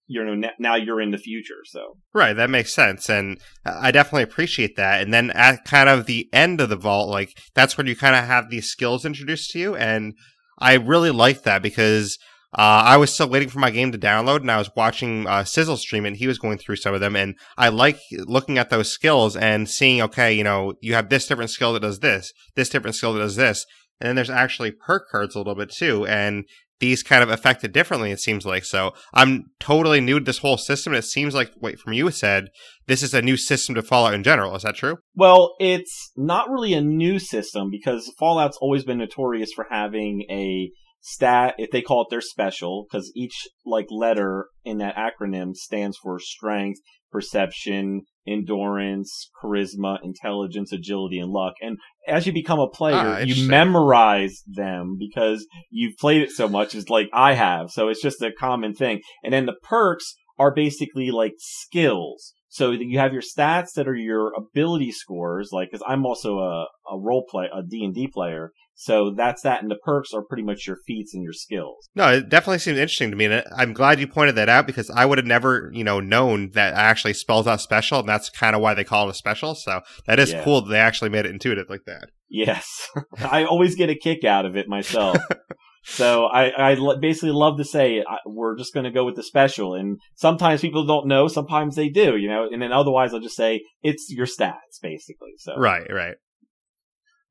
[0.09, 4.23] you know now you're in the future so right that makes sense and i definitely
[4.23, 7.87] appreciate that and then at kind of the end of the vault like that's when
[7.87, 10.13] you kind of have these skills introduced to you and
[10.57, 12.17] i really like that because
[12.57, 15.43] uh, I was still waiting for my game to download, and I was watching uh,
[15.43, 17.15] Sizzle stream, and he was going through some of them.
[17.15, 21.27] And I like looking at those skills and seeing, okay, you know, you have this
[21.27, 23.67] different skill that does this, this different skill that does this,
[24.01, 26.07] and then there's actually perk cards a little bit too.
[26.07, 26.45] And
[26.79, 28.65] these kind of affected differently, it seems like.
[28.65, 30.93] So I'm totally new to this whole system.
[30.93, 32.45] It seems like, wait, from you said,
[32.87, 34.55] this is a new system to Fallout in general.
[34.55, 34.97] Is that true?
[35.15, 40.71] Well, it's not really a new system because Fallout's always been notorious for having a
[41.01, 45.97] stat, if they call it their special, because each like letter in that acronym stands
[46.01, 46.79] for strength,
[47.11, 51.53] perception, endurance, charisma, intelligence, agility, and luck.
[51.61, 56.47] And as you become a player, ah, you memorize them because you've played it so
[56.47, 57.71] much as like I have.
[57.71, 59.01] So it's just a common thing.
[59.23, 62.33] And then the perks are basically like skills.
[62.49, 66.65] So you have your stats that are your ability scores, like, cause I'm also a,
[66.91, 68.51] a role play, a D&D player.
[68.81, 71.89] So that's that, and the perks are pretty much your feats and your skills.
[71.95, 74.89] No, it definitely seems interesting to me, and I'm glad you pointed that out because
[74.89, 78.55] I would have never, you know, known that actually spells out special, and that's kind
[78.55, 79.53] of why they call it a special.
[79.53, 80.45] So that is yeah.
[80.45, 82.07] cool that they actually made it intuitive like that.
[82.29, 85.17] Yes, I always get a kick out of it myself.
[85.89, 89.73] so I, I basically love to say we're just going to go with the special,
[89.73, 93.35] and sometimes people don't know, sometimes they do, you know, and then otherwise I'll just
[93.35, 95.33] say it's your stats, basically.
[95.37, 96.15] So right, right.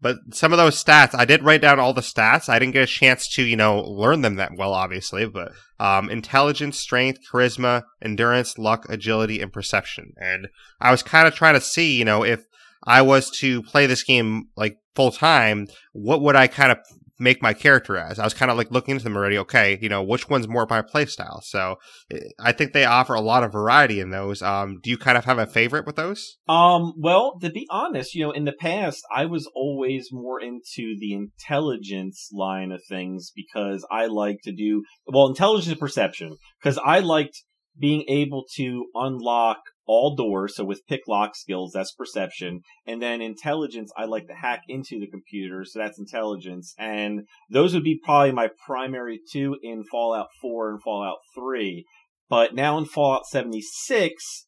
[0.01, 2.49] But some of those stats, I did write down all the stats.
[2.49, 5.27] I didn't get a chance to, you know, learn them that well, obviously.
[5.27, 10.13] But um, intelligence, strength, charisma, endurance, luck, agility, and perception.
[10.17, 10.49] And
[10.81, 12.45] I was kind of trying to see, you know, if
[12.85, 16.79] I was to play this game like full time, what would I kind of
[17.19, 18.19] make my character as.
[18.19, 19.39] I was kind of like looking into them already.
[19.39, 21.43] Okay, you know, which one's more my playstyle?
[21.43, 21.77] So
[22.11, 24.43] eh, I think they offer a lot of variety in those.
[24.43, 26.37] Um, do you kind of have a favorite with those?
[26.49, 30.97] Um, well, to be honest, you know, in the past, I was always more into
[30.99, 37.01] the intelligence line of things because I like to do, well, intelligence perception, because I
[37.01, 37.43] liked
[37.79, 40.55] being able to unlock all doors.
[40.55, 42.61] So with pick lock skills, that's perception.
[42.87, 45.65] And then intelligence, I like to hack into the computer.
[45.65, 46.75] So that's intelligence.
[46.79, 51.85] And those would be probably my primary two in Fallout 4 and Fallout 3.
[52.29, 54.47] But now in Fallout 76,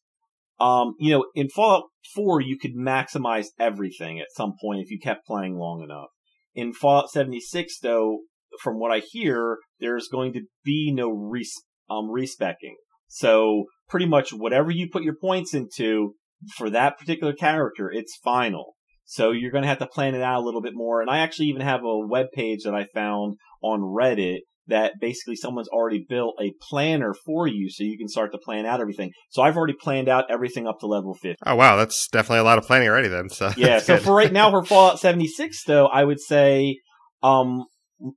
[0.59, 4.99] um, you know, in Fallout 4, you could maximize everything at some point if you
[5.01, 6.09] kept playing long enough.
[6.53, 8.19] In Fallout 76, though,
[8.61, 12.75] from what I hear, there's going to be no res- um, respecking.
[13.11, 16.13] So pretty much whatever you put your points into
[16.55, 18.75] for that particular character, it's final.
[19.03, 21.01] So you're going to have to plan it out a little bit more.
[21.01, 25.35] And I actually even have a web page that I found on Reddit that basically
[25.35, 29.11] someone's already built a planner for you so you can start to plan out everything.
[29.29, 31.35] So I've already planned out everything up to level 50.
[31.45, 33.27] Oh wow, that's definitely a lot of planning already then.
[33.27, 34.03] So Yeah, so good.
[34.05, 36.77] for right now for Fallout 76 though, I would say
[37.21, 37.65] um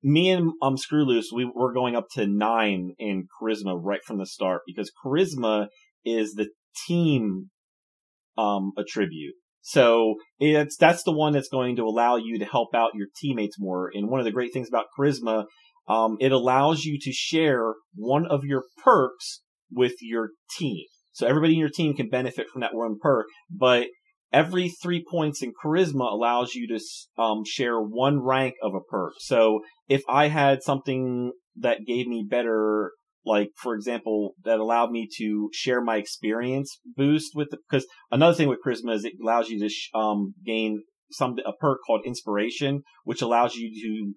[0.03, 4.27] me and um Screw Loose, we're going up to nine in charisma right from the
[4.27, 5.69] start because charisma
[6.05, 6.49] is the
[6.87, 7.51] team
[8.37, 9.35] um attribute.
[9.61, 13.57] So it's that's the one that's going to allow you to help out your teammates
[13.59, 13.91] more.
[13.93, 15.47] And one of the great things about charisma,
[15.89, 19.41] um, it allows you to share one of your perks
[19.73, 20.85] with your team.
[21.13, 23.87] So everybody in your team can benefit from that one perk, but
[24.35, 29.13] every three points in charisma allows you to um, share one rank of a perk.
[29.21, 32.91] So if I had something that gave me better,
[33.25, 38.35] like for example, that allowed me to share my experience boost with the, because another
[38.35, 42.03] thing with charisma is it allows you to sh- um, gain some a perk called
[42.05, 44.15] inspiration, which allows you to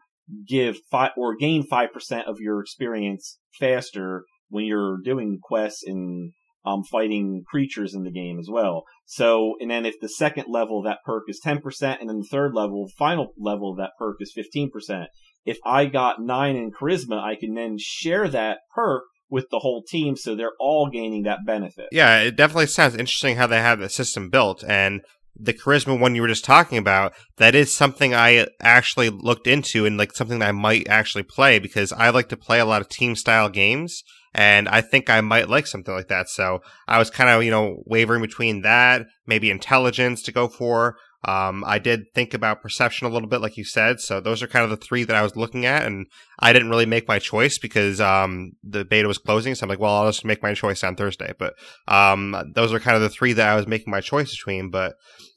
[0.47, 6.31] give five or gain five percent of your experience faster when you're doing quests and
[6.67, 8.83] um, fighting creatures in the game as well.
[9.05, 11.61] So, and then if the second level of that perk is 10%,
[11.99, 15.05] and then the third level, final level of that perk is 15%.
[15.45, 19.83] If I got nine in charisma, I can then share that perk with the whole
[19.83, 21.87] team, so they're all gaining that benefit.
[21.91, 25.01] Yeah, it definitely sounds interesting how they have the system built and
[25.39, 29.85] the charisma one you were just talking about, that is something I actually looked into
[29.85, 32.81] and like something that I might actually play because I like to play a lot
[32.81, 36.29] of team style games and I think I might like something like that.
[36.29, 40.97] So I was kind of, you know, wavering between that, maybe intelligence to go for.
[41.25, 43.99] Um, I did think about perception a little bit, like you said.
[43.99, 46.07] So those are kind of the three that I was looking at, and
[46.39, 49.55] I didn't really make my choice because um, the beta was closing.
[49.55, 51.33] So I'm like, well, I'll just make my choice on Thursday.
[51.37, 51.55] But
[51.87, 54.69] um, those are kind of the three that I was making my choice between.
[54.69, 54.95] But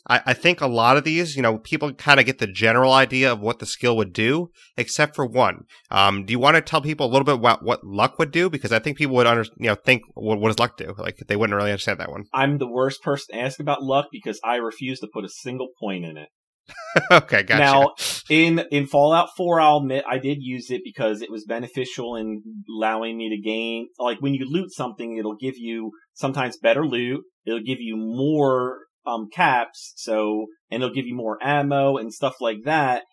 [0.09, 2.93] I, I think a lot of these, you know, people kind of get the general
[2.93, 5.65] idea of what the skill would do, except for one.
[5.91, 8.51] Um, do you want to tell people a little bit about what luck would do?
[8.51, 10.95] Because I think people would under, you know, think what, what does luck do?
[10.99, 12.25] Like they wouldn't really understand that one.
[12.35, 15.69] I'm the worst person to ask about luck because I refuse to put a single
[15.81, 16.29] point in it.
[17.11, 17.59] okay, gotcha.
[17.59, 17.95] Now,
[18.29, 22.43] in in Fallout 4, I'll admit I did use it because it was beneficial in
[22.69, 23.89] allowing me to gain.
[23.99, 27.23] Like when you loot something, it'll give you sometimes better loot.
[27.45, 32.37] It'll give you more um caps, so and it'll give you more ammo and stuff
[32.41, 33.05] like that.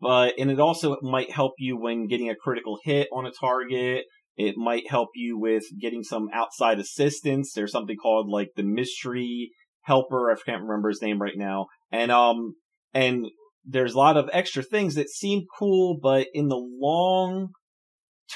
[0.00, 4.04] But and it also might help you when getting a critical hit on a target.
[4.36, 7.52] It might help you with getting some outside assistance.
[7.52, 9.50] There's something called like the mystery
[9.82, 10.30] helper.
[10.30, 11.66] I can't remember his name right now.
[11.90, 12.54] And um
[12.92, 13.26] and
[13.64, 17.50] there's a lot of extra things that seem cool, but in the long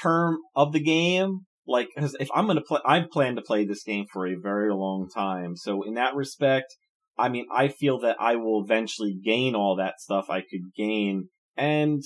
[0.01, 3.83] term of the game, like, cause if I'm gonna play, I plan to play this
[3.83, 5.55] game for a very long time.
[5.55, 6.75] So in that respect,
[7.17, 11.29] I mean, I feel that I will eventually gain all that stuff I could gain.
[11.57, 12.03] And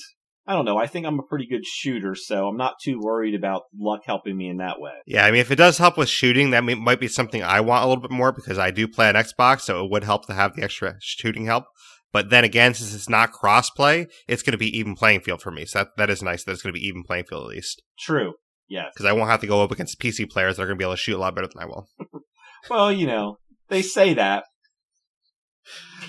[0.49, 0.77] I don't know.
[0.77, 4.35] I think I'm a pretty good shooter, so I'm not too worried about luck helping
[4.35, 4.93] me in that way.
[5.05, 7.61] Yeah, I mean, if it does help with shooting, that may, might be something I
[7.61, 10.25] want a little bit more because I do play on Xbox, so it would help
[10.25, 11.65] to have the extra shooting help.
[12.11, 15.51] But then again, since it's not cross-play, it's going to be even playing field for
[15.51, 15.65] me.
[15.65, 17.81] So that, that is nice that it's going to be even playing field at least.
[17.99, 18.33] True.
[18.67, 18.87] Yes.
[18.93, 20.85] Because I won't have to go up against PC players that are going to be
[20.85, 21.87] able to shoot a lot better than I will.
[22.69, 23.37] Well, you know,
[23.69, 24.43] they say that.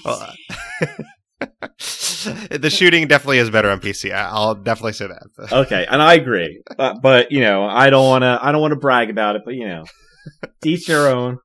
[0.04, 0.32] Well,
[0.80, 0.86] uh,
[2.50, 4.12] the shooting definitely is better on PC.
[4.12, 5.52] I'll definitely say that.
[5.52, 8.38] Okay, and I agree, but, but you know, I don't want to.
[8.42, 9.84] I don't want to brag about it, but you know,
[10.64, 11.38] each your own.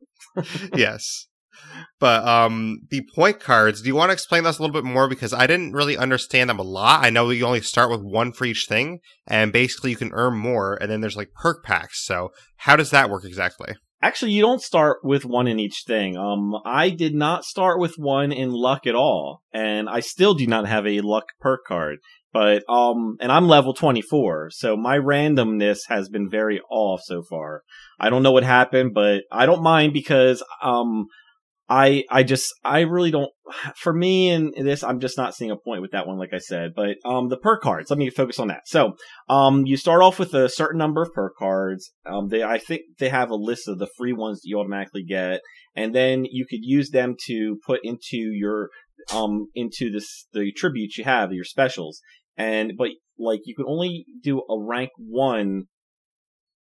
[0.75, 1.27] yes.
[2.05, 5.09] But um, the point cards, do you want to explain those a little bit more?
[5.09, 7.03] Because I didn't really understand them a lot.
[7.03, 10.37] I know you only start with one for each thing, and basically you can earn
[10.37, 12.05] more, and then there's like perk packs.
[12.05, 13.73] So how does that work exactly?
[14.03, 16.15] Actually, you don't start with one in each thing.
[16.15, 20.45] Um, I did not start with one in luck at all, and I still do
[20.45, 21.97] not have a luck perk card.
[22.31, 27.63] But um, and I'm level 24, so my randomness has been very off so far.
[27.99, 31.07] I don't know what happened, but I don't mind because um,
[31.67, 33.31] I I just I really don't
[33.75, 36.37] for me in this I'm just not seeing a point with that one like I
[36.37, 38.67] said but um the perk cards let me focus on that.
[38.67, 38.95] So
[39.29, 42.81] um you start off with a certain number of perk cards um they I think
[42.99, 45.41] they have a list of the free ones that you automatically get
[45.75, 48.69] and then you could use them to put into your
[49.13, 51.99] um into this the tributes you have your specials
[52.37, 55.63] and but like you can only do a rank 1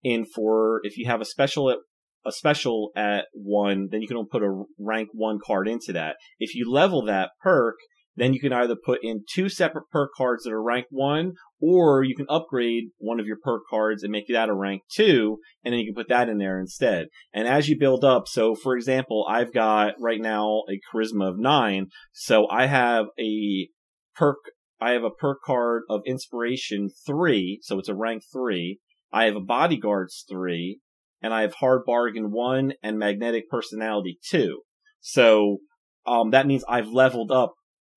[0.04, 1.78] in for if you have a special at
[2.26, 6.16] a special at one, then you can only put a rank one card into that.
[6.40, 7.76] If you level that perk,
[8.16, 12.04] then you can either put in two separate perk cards that are rank one, or
[12.04, 15.74] you can upgrade one of your perk cards and make that a rank two, and
[15.74, 17.08] then you can put that in there instead.
[17.34, 21.40] And as you build up, so for example, I've got right now a charisma of
[21.40, 23.70] nine, so I have a
[24.16, 24.38] perk,
[24.80, 28.80] I have a perk card of inspiration three, so it's a rank three.
[29.12, 30.80] I have a bodyguards three,
[31.24, 34.62] and I have hard bargain one and magnetic personality two.
[35.00, 35.58] So,
[36.06, 37.54] um, that means I've leveled up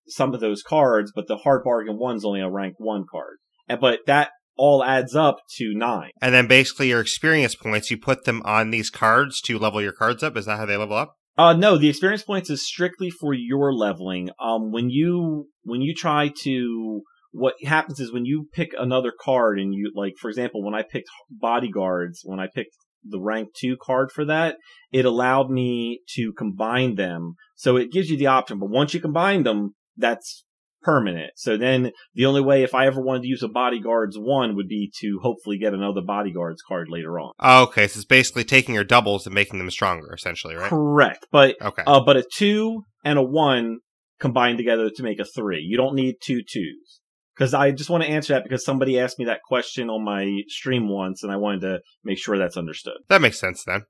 [0.09, 3.37] some of those cards, but the hard bargain one's only a rank one card.
[3.69, 6.11] And, but that all adds up to nine.
[6.23, 9.93] And then basically your experience points, you put them on these cards to level your
[9.93, 10.37] cards up.
[10.37, 11.15] Is that how they level up?
[11.37, 14.31] Uh, no, the experience points is strictly for your leveling.
[14.41, 19.59] Um, when you, when you try to, what happens is when you pick another card
[19.59, 22.71] and you, like, for example, when I picked bodyguards, when I picked
[23.09, 24.57] the rank two card for that,
[24.93, 27.35] it allowed me to combine them.
[27.55, 30.45] So it gives you the option, but once you combine them, that's
[30.83, 31.33] permanent.
[31.37, 34.69] So then the only way if I ever wanted to use a bodyguards one would
[34.69, 37.33] be to hopefully get another bodyguards card later on.
[37.43, 40.71] okay, so it's basically taking your doubles and making them stronger, essentially, right?
[40.71, 41.27] Correct.
[41.33, 41.83] But okay.
[41.87, 43.79] Uh, but a two and a one
[44.21, 45.61] combined together to make a three.
[45.61, 47.01] You don't need two twos
[47.37, 50.43] because I just want to answer that because somebody asked me that question on my
[50.49, 52.97] stream once, and I wanted to make sure that's understood.
[53.09, 53.83] That makes sense then.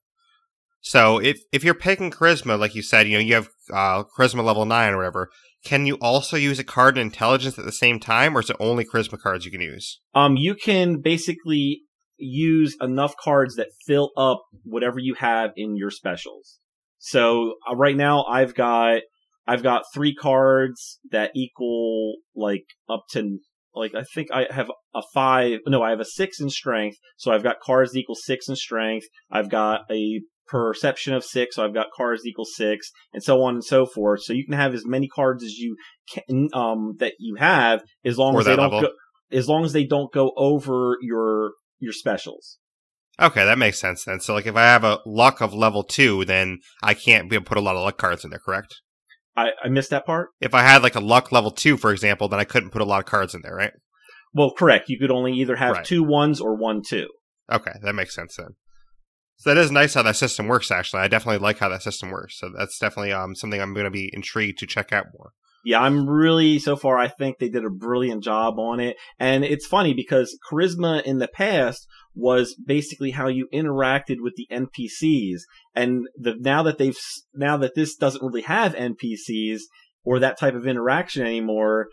[0.81, 4.45] So if if you're picking charisma, like you said, you know you have uh, charisma
[4.45, 5.31] level nine or whatever,
[5.65, 8.57] can you also use a card in intelligence at the same time, or is it
[8.61, 10.01] only charisma cards you can use?
[10.15, 11.83] Um, you can basically
[12.19, 16.59] use enough cards that fill up whatever you have in your specials.
[16.99, 19.03] So uh, right now I've got
[19.47, 23.39] I've got three cards that equal like up to
[23.75, 25.61] like I think I have a five.
[25.67, 26.97] No, I have a six in strength.
[27.17, 29.07] So I've got cards that equal six in strength.
[29.31, 31.57] I've got a perception of six.
[31.57, 34.23] So I've got cards equal six, and so on and so forth.
[34.23, 35.77] So you can have as many cards as you
[36.11, 38.81] can um that you have as long Or as they don't level.
[38.83, 38.89] go
[39.33, 42.59] as long as they don't go over your your specials.
[43.21, 44.21] Okay, that makes sense then.
[44.21, 47.45] So like if I have a luck of level two, then I can't be able
[47.45, 48.81] to put a lot of luck cards in there, correct?
[49.37, 50.31] I, I missed that part.
[50.41, 52.87] If I had like a luck level two, for example, then I couldn't put a
[52.87, 53.73] lot of cards in there, right?
[54.33, 54.89] Well, correct.
[54.89, 55.85] You could only either have Right.
[55.85, 57.09] two ones or one two.
[57.53, 58.57] Okay, that makes sense then.
[59.37, 60.71] So that is nice how that system works.
[60.71, 62.39] Actually, I definitely like how that system works.
[62.39, 65.33] So that's definitely um something I'm going to be intrigued to check out more.
[65.65, 66.97] Yeah, I'm really so far.
[66.99, 71.19] I think they did a brilliant job on it, and it's funny because charisma in
[71.19, 75.41] the past was basically how you interacted with the NPCs,
[75.75, 76.99] and the now that they've
[77.35, 79.63] now that this doesn't really have NPCs
[80.05, 81.89] or that type of interaction anymore,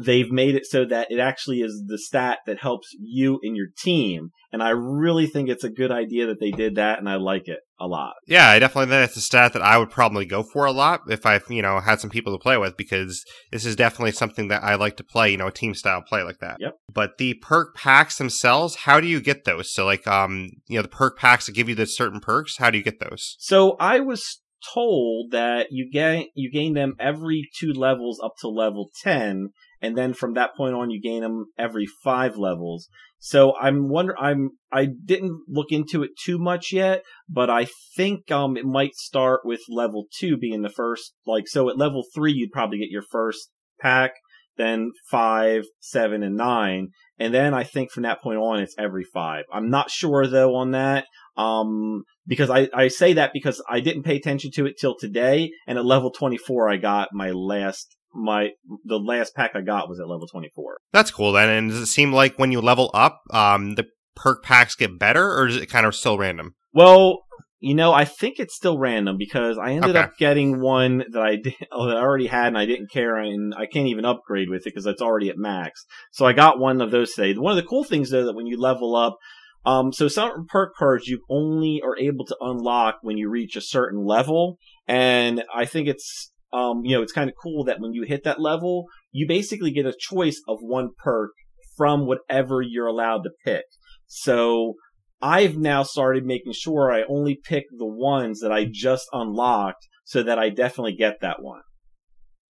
[0.00, 3.68] they've made it so that it actually is the stat that helps you and your
[3.82, 7.16] team, and I really think it's a good idea that they did that, and I
[7.16, 8.14] like it a lot.
[8.26, 11.00] Yeah, I definitely think it's a stat that I would probably go for a lot
[11.08, 14.48] if I, you know, had some people to play with because this is definitely something
[14.48, 16.58] that I like to play, you know, a team style play like that.
[16.60, 16.76] Yep.
[16.92, 19.72] But the perk packs themselves, how do you get those?
[19.72, 22.70] So like, um, you know, the perk packs that give you the certain perks, how
[22.70, 23.36] do you get those?
[23.38, 24.40] So I was
[24.74, 29.96] told that you gain you gain them every two levels up to level ten, and
[29.96, 32.88] then from that point on you gain them every five levels.
[33.18, 37.66] So I'm wonder I'm I didn't look into it too much yet, but I
[37.96, 41.14] think um it might start with level two being the first.
[41.26, 44.12] Like so at level three you'd probably get your first pack,
[44.56, 46.88] then five, seven, and nine,
[47.18, 49.44] and then I think from that point on it's every five.
[49.52, 51.06] I'm not sure though on that.
[51.36, 55.52] Um, because I, I say that because I didn't pay attention to it till today,
[55.66, 58.50] and at level 24 I got my last my
[58.84, 60.78] the last pack I got was at level 24.
[60.92, 61.48] That's cool then.
[61.48, 63.86] And does it seem like when you level up, um, the
[64.16, 66.54] perk packs get better or is it kind of still random?
[66.72, 67.20] Well,
[67.60, 70.00] you know, I think it's still random because I ended Okay.
[70.00, 73.16] up getting one that I did, oh, that I already had and I didn't care
[73.16, 75.84] and I can't even upgrade with it because it's already at max.
[76.12, 77.38] So I got one of those today.
[77.38, 79.18] One of the cool things though that when you level up,
[79.66, 83.60] um, so some perk cards you only are able to unlock when you reach a
[83.60, 84.56] certain level,
[84.86, 88.24] and I think it's um, you know, it's kind of cool that when you hit
[88.24, 91.30] that level, you basically get a choice of one perk
[91.76, 93.64] from whatever you're allowed to pick.
[94.06, 94.74] So
[95.22, 100.22] I've now started making sure I only pick the ones that I just unlocked so
[100.22, 101.62] that I definitely get that one.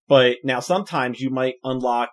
[0.08, 2.10] But now sometimes you might unlock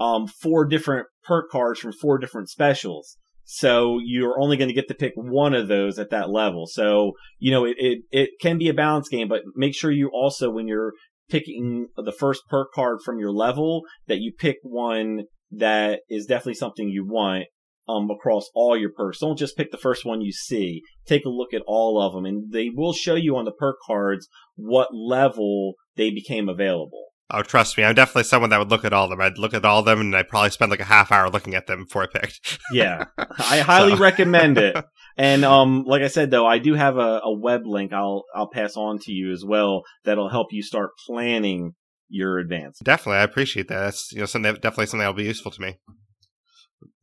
[0.00, 3.16] um, four different perk cards from four different specials.
[3.44, 6.66] So you're only going to get to pick one of those at that level.
[6.66, 10.10] So, you know, it, it, it can be a balance game, but make sure you
[10.12, 10.92] also, when you're
[11.28, 16.54] picking the first perk card from your level, that you pick one that is definitely
[16.54, 17.46] something you want
[17.88, 19.20] um, across all your perks.
[19.20, 20.82] Don't just pick the first one you see.
[21.06, 23.76] Take a look at all of them, and they will show you on the perk
[23.86, 27.06] cards what level they became available.
[27.28, 29.20] Oh, trust me, I'm definitely someone that would look at all of them.
[29.20, 31.54] I'd look at all of them, and I'd probably spend like a half hour looking
[31.54, 32.60] at them before I picked.
[32.72, 33.98] yeah, I highly so.
[33.98, 34.76] recommend it.
[35.16, 38.48] And um, like I said, though, I do have a, a web link I'll I'll
[38.48, 41.74] pass on to you as well that'll help you start planning
[42.08, 42.78] your advance.
[42.82, 43.80] Definitely, I appreciate that.
[43.80, 45.78] That's you know something definitely something that'll be useful to me.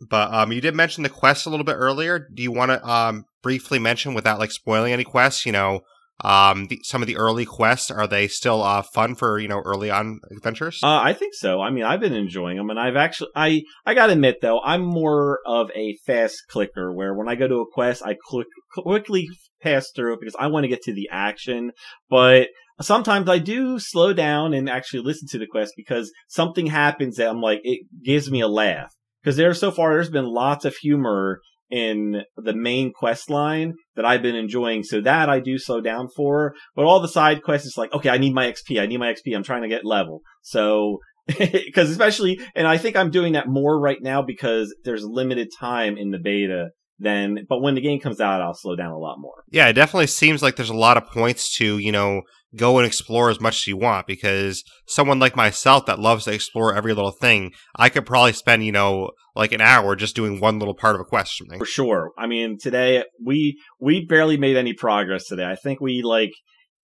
[0.07, 2.27] But um, you did mention the quests a little bit earlier.
[2.33, 5.45] Do you want to um briefly mention without like spoiling any quests?
[5.45, 5.81] You know,
[6.21, 9.61] um, the, some of the early quests are they still uh fun for you know
[9.65, 10.79] early on adventures?
[10.83, 11.61] Uh, I think so.
[11.61, 14.81] I mean, I've been enjoying them, and I've actually I I gotta admit though, I'm
[14.81, 19.27] more of a fast clicker where when I go to a quest, I click quickly
[19.61, 21.71] pass through it because I want to get to the action,
[22.09, 22.47] but
[22.81, 27.29] sometimes I do slow down and actually listen to the quest because something happens that
[27.29, 30.75] I'm like, it gives me a laugh because there so far there's been lots of
[30.75, 31.39] humor
[31.69, 34.83] in the main quest line that I've been enjoying.
[34.83, 38.09] So that I do slow down for, but all the side quests is like, okay,
[38.09, 38.81] I need my XP.
[38.81, 39.35] I need my XP.
[39.35, 40.21] I'm trying to get level.
[40.41, 45.49] So, because especially, and I think I'm doing that more right now because there's limited
[45.59, 46.69] time in the beta
[46.99, 49.73] then but when the game comes out i'll slow down a lot more yeah it
[49.73, 52.21] definitely seems like there's a lot of points to you know
[52.55, 56.33] go and explore as much as you want because someone like myself that loves to
[56.33, 60.39] explore every little thing, I could probably spend, you know, like an hour just doing
[60.39, 61.59] one little part of a quest or something.
[61.59, 62.11] For sure.
[62.17, 65.45] I mean, today we we barely made any progress today.
[65.45, 66.33] I think we like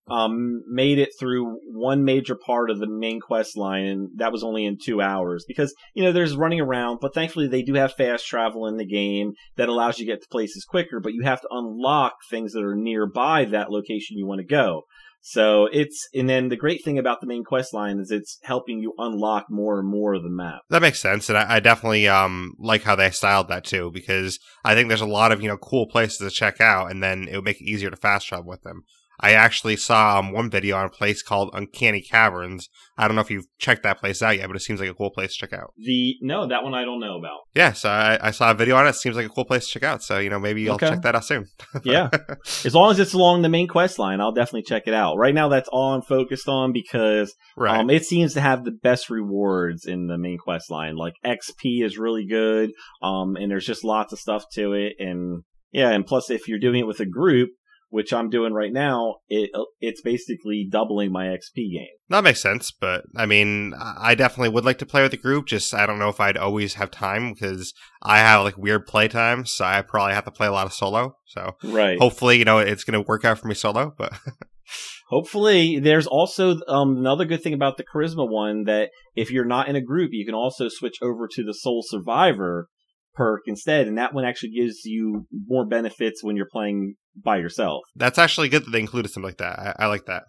[0.10, 4.44] um made it through one major part of the main quest line and that was
[4.44, 7.94] only in 2 hours because you know there's running around but thankfully they do have
[7.94, 11.24] fast travel in the game that allows you to get to places quicker but you
[11.24, 14.82] have to unlock things that are nearby that location you want to go
[15.22, 18.80] so it's, and then the great thing about the main quest line is it's helping
[18.80, 20.62] you unlock more and more of the map.
[20.70, 21.30] That makes sense.
[21.30, 25.02] And I, I definitely, um, like how they styled that too, because I think there's
[25.02, 27.62] a lot of, you know, cool places to check out and then it would make
[27.62, 28.84] it easier to fast travel with them.
[29.20, 32.70] I actually saw um, one video on a place called Uncanny Caverns.
[32.98, 34.94] I don't know if you've checked that place out yet, but it seems like a
[34.94, 35.74] cool place to check out.
[35.78, 37.40] The no, that one I don't know about.
[37.54, 38.90] Yeah, so I, I saw a video on it.
[38.90, 38.96] it.
[38.96, 40.04] Seems like a cool place to check out.
[40.04, 40.90] So you know, maybe you'll okay.
[40.90, 41.48] check that out soon.
[41.84, 42.10] yeah,
[42.66, 45.18] as long as it's along the main quest line, I'll definitely check it out.
[45.18, 47.80] Right now, that's all I'm focused on because right.
[47.80, 50.96] um, it seems to have the best rewards in the main quest line.
[50.96, 55.44] Like XP is really good, um, and there's just lots of stuff to it, and
[55.72, 57.50] yeah, and plus if you're doing it with a group,
[57.90, 59.50] which I'm doing right now, it
[59.82, 61.90] it's basically doubling my XP gain.
[62.10, 65.48] That makes sense, but I mean, I definitely would like to play with a group.
[65.48, 69.08] Just I don't know if I'd always have time because I have like weird play
[69.08, 71.16] times, so I probably have to play a lot of solo.
[71.26, 74.14] So right, hopefully, you know, it's going to work out for me solo, but.
[75.10, 79.68] Hopefully, there's also um, another good thing about the charisma one that if you're not
[79.68, 82.68] in a group, you can also switch over to the sole survivor,
[83.16, 86.94] perk instead, and that one actually gives you more benefits when you're playing
[87.24, 87.84] by yourself.
[87.96, 89.60] That's actually good that they included something like that.
[89.60, 90.24] I, I like that.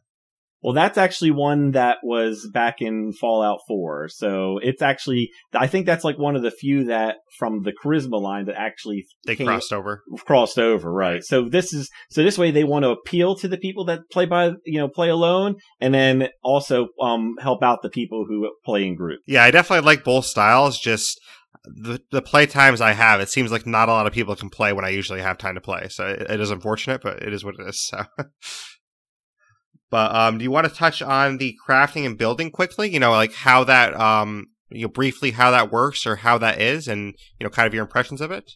[0.63, 4.09] Well, that's actually one that was back in Fallout 4.
[4.11, 8.21] So it's actually, I think that's like one of the few that from the charisma
[8.21, 10.03] line that actually they came, crossed over.
[10.27, 11.25] Crossed over, right.
[11.25, 14.27] So this is, so this way they want to appeal to the people that play
[14.27, 18.87] by, you know, play alone and then also, um, help out the people who play
[18.87, 19.21] in group.
[19.27, 20.79] Yeah, I definitely like both styles.
[20.79, 21.19] Just,
[21.65, 24.51] the the play times I have, it seems like not a lot of people can
[24.51, 25.89] play when I usually have time to play.
[25.89, 27.87] So it, it is unfortunate, but it is what it is.
[27.87, 28.05] So.
[29.91, 32.91] but um, do you want to touch on the crafting and building quickly?
[32.91, 36.61] You know, like how that um, you know, briefly how that works or how that
[36.61, 38.53] is, and you know, kind of your impressions of it.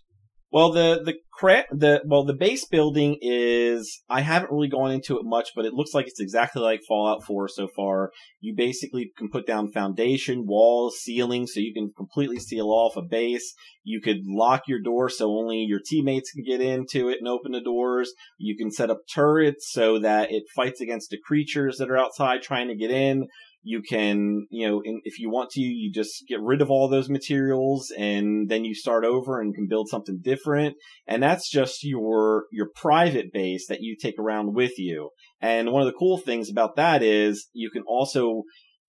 [0.55, 5.19] Well, the the cra- the well the base building is I haven't really gone into
[5.19, 8.13] it much, but it looks like it's exactly like Fallout 4 so far.
[8.39, 13.03] You basically can put down foundation, walls, ceiling, so you can completely seal off a
[13.03, 13.53] base.
[13.83, 17.51] You could lock your door so only your teammates can get into it and open
[17.51, 18.13] the doors.
[18.39, 22.43] You can set up turrets so that it fights against the creatures that are outside
[22.43, 23.27] trying to get in
[23.67, 27.09] You can, you know, if you want to, you just get rid of all those
[27.09, 30.77] materials and then you start over and can build something different.
[31.07, 35.09] And that's just your, your private base that you take around with you.
[35.41, 38.43] And one of the cool things about that is you can also,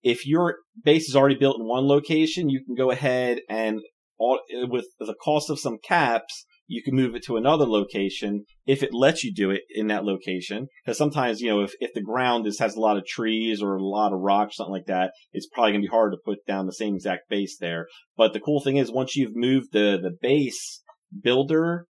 [0.04, 3.80] if your base is already built in one location, you can go ahead and
[4.18, 8.82] all, with the cost of some caps, you can move it to another location if
[8.82, 10.68] it lets you do it in that location.
[10.84, 13.76] Because sometimes, you know, if, if the ground is, has a lot of trees or
[13.76, 16.46] a lot of rocks, something like that, it's probably going to be hard to put
[16.48, 17.88] down the same exact base there.
[18.18, 20.82] But the cool thing is once you've moved the, the base
[21.24, 21.86] builder,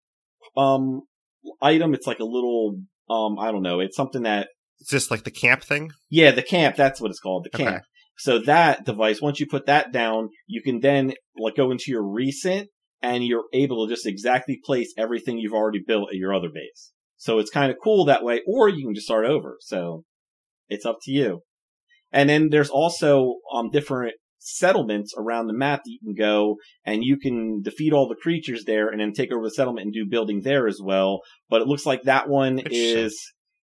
[0.56, 1.02] um,
[1.62, 4.48] item, it's like a little, um, I don't know, it's something that.
[4.80, 5.92] It's just like the camp thing?
[6.10, 7.76] Yeah, the camp, that's what it's called, the camp.
[7.76, 7.84] Okay.
[8.16, 12.04] So that device, once you put that down, you can then like go into your
[12.04, 12.68] recent
[13.02, 16.92] and you're able to just exactly place everything you've already built at your other base.
[17.16, 19.56] So it's kind of cool that way, or you can just start over.
[19.60, 20.04] So
[20.68, 21.42] it's up to you.
[22.12, 27.02] And then there's also um, different settlements around the map that you can go and
[27.02, 30.06] you can defeat all the creatures there and then take over the settlement and do
[30.08, 31.20] building there as well.
[31.48, 33.18] But it looks like that one is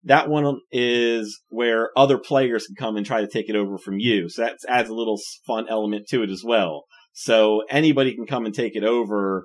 [0.04, 3.98] that one is where other players can come and try to take it over from
[3.98, 4.30] you.
[4.30, 6.84] So that adds a little fun element to it as well.
[7.20, 9.44] So anybody can come and take it over.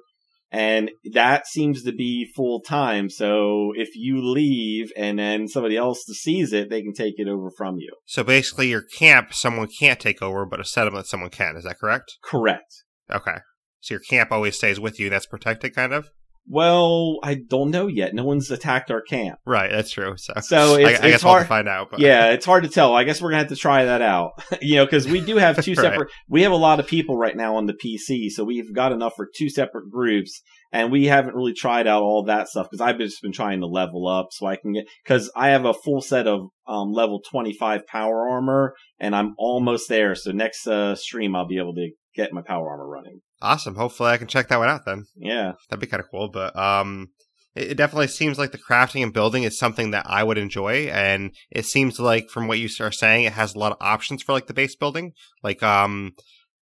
[0.50, 3.10] And that seems to be full time.
[3.10, 7.52] So if you leave and then somebody else sees it, they can take it over
[7.58, 7.92] from you.
[8.06, 11.58] So basically, your camp, someone can't take over, but a settlement, someone can.
[11.58, 12.14] Is that correct?
[12.24, 12.84] Correct.
[13.12, 13.40] Okay.
[13.82, 15.10] So your camp always stays with you.
[15.10, 16.10] That's protected, kind of?
[16.48, 18.14] Well, I don't know yet.
[18.14, 19.40] No one's attacked our camp.
[19.46, 20.16] Right, that's true.
[20.18, 21.92] So, so it's, I, I it's guess hard we'll to find out.
[21.92, 22.00] But.
[22.00, 22.96] Yeah, it's hard to tell.
[22.96, 24.32] I guess we're gonna have to try that out.
[24.62, 25.84] you know, because we do have two Right.
[25.84, 26.10] separate.
[26.30, 29.14] We have a lot of people right now on the PC, so we've got enough
[29.16, 30.42] for two separate groups,
[30.72, 33.68] and we haven't really tried out all that stuff because I've just been trying to
[33.68, 37.22] level up so I can get because I have a full set of um, level
[37.28, 40.14] twenty five power armor, and I'm almost there.
[40.14, 43.22] So next uh, stream, I'll be able to get my power armor running.
[43.42, 43.76] Awesome.
[43.76, 45.06] Hopefully, I can check that one out then.
[45.16, 45.54] Yeah.
[45.70, 46.30] That'd be kind of cool.
[46.30, 47.10] But um,
[47.56, 50.88] it, it definitely seems like the crafting and building is something that I would enjoy,
[50.88, 54.24] and it seems like from what you are saying, it has a lot of options
[54.24, 55.14] for like the base building.
[55.44, 56.14] Like um,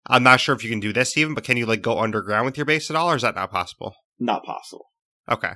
[0.06, 2.46] I'm not sure if you can do this even, but can you like go underground
[2.46, 3.94] with your base at all, or is that not possible?
[4.18, 4.86] Not possible.
[5.30, 5.52] Okay,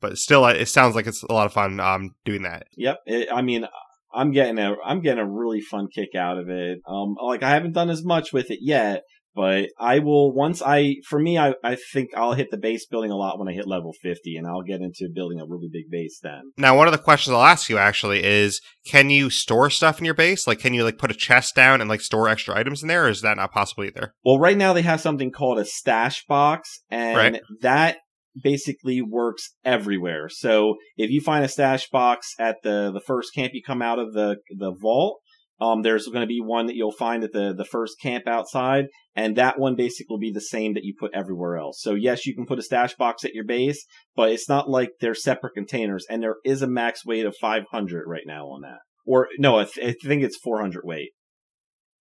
[0.00, 2.66] but still, it sounds like it's a lot of fun um doing that.
[2.76, 3.00] Yep.
[3.06, 3.66] It, I mean,
[4.14, 6.78] I'm getting a I'm getting a really fun kick out of it.
[6.86, 9.02] Um, like I haven't done as much with it yet,
[9.34, 13.10] but I will once I for me I I think I'll hit the base building
[13.10, 15.90] a lot when I hit level 50, and I'll get into building a really big
[15.90, 16.52] base then.
[16.56, 20.04] Now, one of the questions I'll ask you actually is, can you store stuff in
[20.04, 20.46] your base?
[20.46, 23.04] Like, can you like put a chest down and like store extra items in there,
[23.04, 24.14] or is that not possible either?
[24.24, 27.42] Well, right now they have something called a stash box, and Right.
[27.60, 27.98] that
[28.42, 30.28] basically works everywhere.
[30.28, 33.98] So if you find a stash box at the the first camp you come out
[33.98, 35.20] of the the vault,
[35.60, 38.86] um, there's going to be one that you'll find at the the first camp outside,
[39.14, 41.80] and that one basically will be the same that you put everywhere else.
[41.80, 43.84] So yes, you can put a stash box at your base,
[44.16, 48.04] but it's not like they're separate containers, and there is a max weight of 500
[48.06, 48.78] right now on that.
[49.06, 51.10] Or no, I, th- I think it's 400 weight.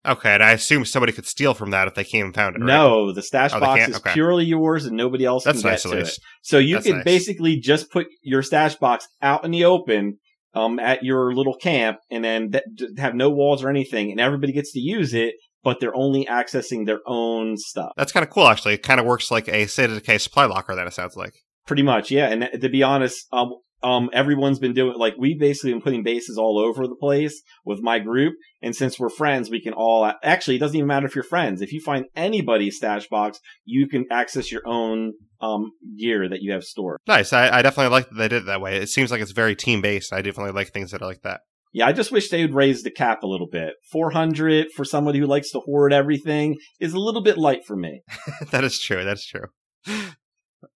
[0.06, 2.60] Okay, and I assume somebody could steal from that if they came and found it.
[2.60, 2.66] right?
[2.68, 4.12] No, the stash Oh, box is Okay.
[4.12, 6.18] purely yours and nobody else that's can nice get to it.
[6.42, 7.06] So you That's can nice.
[7.06, 10.18] basically just put your stash box out in the open,
[10.54, 14.54] um, at your little camp, and then th- have no walls or anything, and everybody
[14.54, 17.92] gets to use it, but they're only accessing their own stuff.
[17.98, 18.76] That's kind of cool, actually.
[18.76, 20.76] It kind of works like a state of decay supply locker.
[20.76, 21.34] Then it sounds like.
[21.66, 22.28] Pretty much, yeah.
[22.28, 23.54] And to be honest, um,
[23.84, 27.82] um, everyone's been doing like we've basically been putting bases all over the place with
[27.82, 31.16] my group, and since we're friends, we can all actually it doesn't even matter if
[31.16, 31.62] you're friends.
[31.62, 36.54] If you find anybody's stash box, you can access your own um gear that you
[36.54, 37.00] have stored.
[37.08, 37.34] Nice.
[37.34, 38.78] I, I definitely like that they did it that way.
[38.78, 40.14] It seems like it's very team based.
[40.14, 41.42] I definitely like things that are like that.
[41.74, 43.74] Yeah, I just wish they would raise the cap a little bit.
[43.92, 48.04] 400 for somebody who likes to hoard everything is a little bit light for me.
[48.52, 49.04] that is true.
[49.04, 49.48] That's true.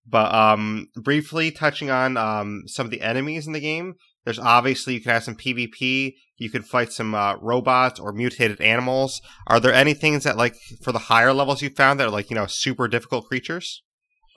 [0.10, 3.95] But um, briefly touching on um some of the enemies in the game.
[4.26, 6.14] There's obviously you can have some PvP.
[6.38, 9.22] You can fight some uh, robots or mutated animals.
[9.47, 12.30] Are there any things that like for the higher levels you found that are like
[12.30, 13.84] you know super difficult creatures?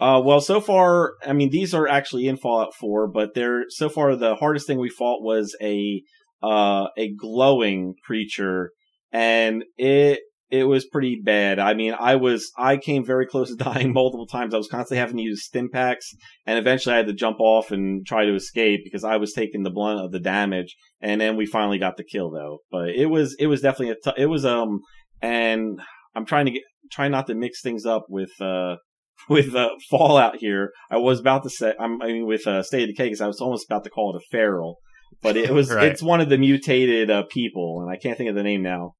[0.01, 3.91] Uh, well, so far, I mean, these are actually in Fallout 4, but they're, so
[3.91, 6.03] far the hardest thing we fought was a,
[6.43, 8.71] uh, a glowing creature
[9.13, 11.59] and it, it was pretty bad.
[11.59, 14.53] I mean, I was, I came very close to dying multiple times.
[14.53, 16.13] I was constantly having to use stim packs
[16.47, 19.63] and eventually I had to jump off and try to escape because I was taking
[19.63, 20.77] the blunt of the damage.
[21.01, 22.59] And then we finally got the kill though.
[22.71, 24.81] But it was, it was definitely a, t- it was, um,
[25.23, 25.81] and
[26.15, 28.77] I'm trying to get, trying not to mix things up with, uh,
[29.29, 30.73] with uh, Fallout here.
[30.91, 33.27] I was about to say, I'm, I mean, with uh, State of Decay, because I
[33.27, 34.79] was almost about to call it a feral,
[35.23, 35.87] but it was, Right.
[35.89, 38.95] it's one of the mutated uh, people, and I can't think of the name now.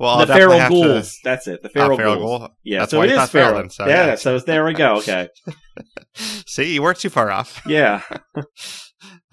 [0.00, 1.12] Well, I'll the feral ghouls.
[1.12, 1.18] to.
[1.24, 1.62] That's it.
[1.62, 2.40] The Oh, feral, feral ghouls.
[2.40, 2.48] ghoul.
[2.64, 3.68] Yeah, That's so why it is feral feral.
[3.70, 4.14] so, yeah, yeah.
[4.14, 4.94] so there we go.
[4.98, 5.28] Okay.
[6.46, 7.60] See, you weren't too far off.
[7.66, 8.02] Yeah.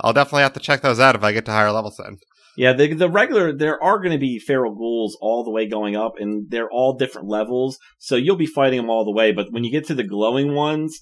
[0.02, 2.18] I'll definitely have to check those out if I get to higher levels then.
[2.56, 5.96] Yeah, the the regular there are going to be feral ghouls all the way going
[5.96, 7.78] up, and they're all different levels.
[8.00, 9.32] So you'll be fighting them all the way.
[9.32, 11.00] But when you get to the glowing ones,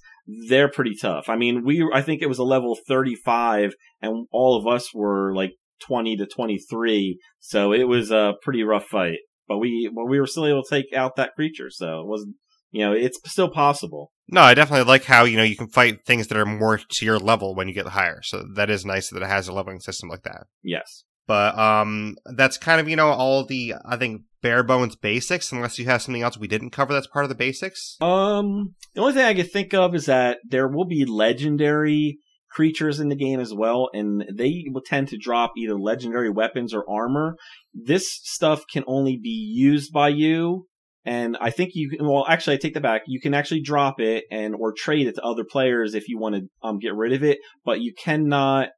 [0.50, 1.30] they're pretty tough.
[1.30, 4.94] I mean, we I think it was a level thirty five, and all of us
[4.94, 7.20] were like twenty to twenty three.
[7.40, 9.20] So it was a pretty rough fight.
[9.48, 11.70] But we but we were still able to take out that creature.
[11.70, 12.36] So it wasn't
[12.72, 14.12] you know it's still possible.
[14.28, 17.06] No, I definitely like how you know you can fight things that are more to
[17.06, 18.22] your level when you get higher.
[18.24, 20.48] So that is nice that it has a leveling system like that.
[20.64, 21.04] Yes.
[21.28, 25.52] But um, that's kind of you know all the I think bare bones basics.
[25.52, 27.98] Unless you have something else we didn't cover that's part of the basics.
[28.02, 32.20] Um, the only thing I could think of is that there will be legendary
[32.56, 36.74] creatures in the game as well, and they will tend to drop either legendary weapons
[36.74, 37.36] or armor.
[37.74, 40.68] This stuff can only be used by you,
[41.04, 42.08] and I think you can.
[42.08, 43.04] Well, actually, I take that back.
[43.08, 46.36] You can actually drop it and or trade it to other players if you want
[46.36, 48.70] to um get rid of it, but you cannot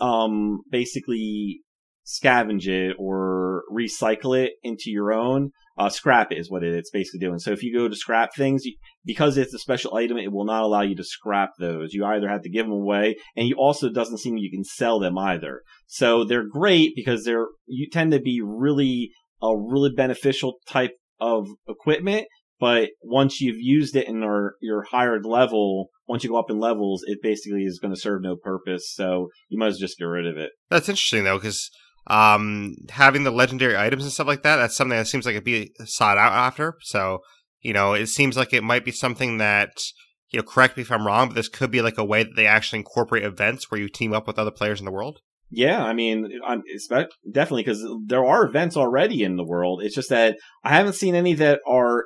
[0.00, 1.60] um basically
[2.06, 5.50] scavenge it or recycle it into your own.
[5.78, 7.38] Uh, scrap it is what it's basically doing.
[7.38, 8.74] So if you go to scrap things, you,
[9.04, 11.92] because it's a special item, it will not allow you to scrap those.
[11.92, 15.00] You either have to give them away, and you also doesn't seem you can sell
[15.00, 15.62] them either.
[15.86, 19.10] So they're great because they're you tend to be really
[19.42, 22.26] a really beneficial type of equipment.
[22.60, 26.60] But once you've used it in are your higher level, once you go up in
[26.60, 28.92] levels, it basically is going to serve no purpose.
[28.94, 30.52] So you might as well just get rid of it.
[30.70, 31.70] That's interesting though, because
[32.06, 35.44] um, having the legendary items and stuff like that, that's something that seems like it'd
[35.44, 36.76] be sought out after.
[36.82, 37.20] So,
[37.62, 39.82] you know, it seems like it might be something that,
[40.30, 42.36] you know, correct me if I'm wrong, but this could be like a way that
[42.36, 45.20] they actually incorporate events where you team up with other players in the world.
[45.54, 46.62] Yeah, I mean, I'm
[47.30, 49.82] definitely because there are events already in the world.
[49.82, 52.04] It's just that I haven't seen any that are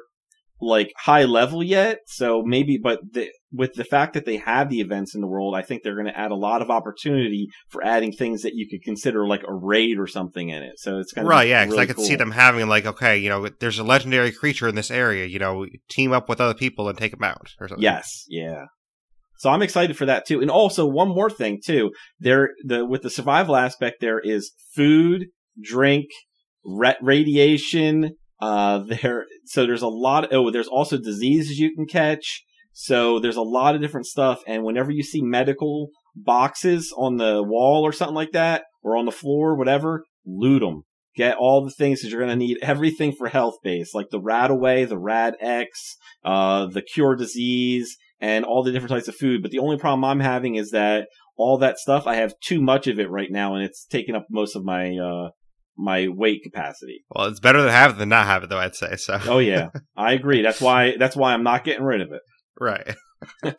[0.60, 1.98] like high level yet.
[2.06, 5.54] So maybe, but the, with the fact that they have the events in the world,
[5.54, 8.68] I think they're going to add a lot of opportunity for adding things that you
[8.68, 10.78] could consider like a raid or something in it.
[10.78, 13.18] So it's kind of Right, yeah, because really I could see them having like, okay,
[13.18, 16.54] you know, there's a legendary creature in this area, you know, team up with other
[16.54, 17.82] people and take them out or something.
[17.82, 18.64] Yes, yeah.
[19.38, 20.40] So I'm excited for that too.
[20.40, 21.92] And also one more thing too.
[22.18, 25.26] There, the with the survival aspect, there is food,
[25.60, 26.06] drink,
[26.64, 28.16] ra- radiation.
[28.40, 29.26] Uh, there.
[29.46, 30.24] So there's a lot.
[30.24, 32.44] Of, oh, there's also diseases you can catch.
[32.72, 34.42] So there's a lot of different stuff.
[34.46, 39.04] And whenever you see medical boxes on the wall or something like that, or on
[39.04, 40.82] the floor, whatever, loot them.
[41.16, 42.58] Get all the things that you're going to need.
[42.62, 47.96] Everything for health base, like the Rad Away, the Rad X, uh, the Cure Disease,
[48.20, 49.42] and all the different types of food.
[49.42, 52.86] But the only problem I'm having is that all that stuff, I have too much
[52.86, 55.30] of it right now, and it's taking up most of my uh,
[55.76, 57.04] my weight capacity.
[57.10, 58.58] Well, it's better to have it than not have it, though.
[58.58, 59.18] I'd say so.
[59.26, 60.42] Oh yeah, I agree.
[60.42, 62.22] That's why that's why I'm not getting rid of it.
[62.58, 62.94] Right.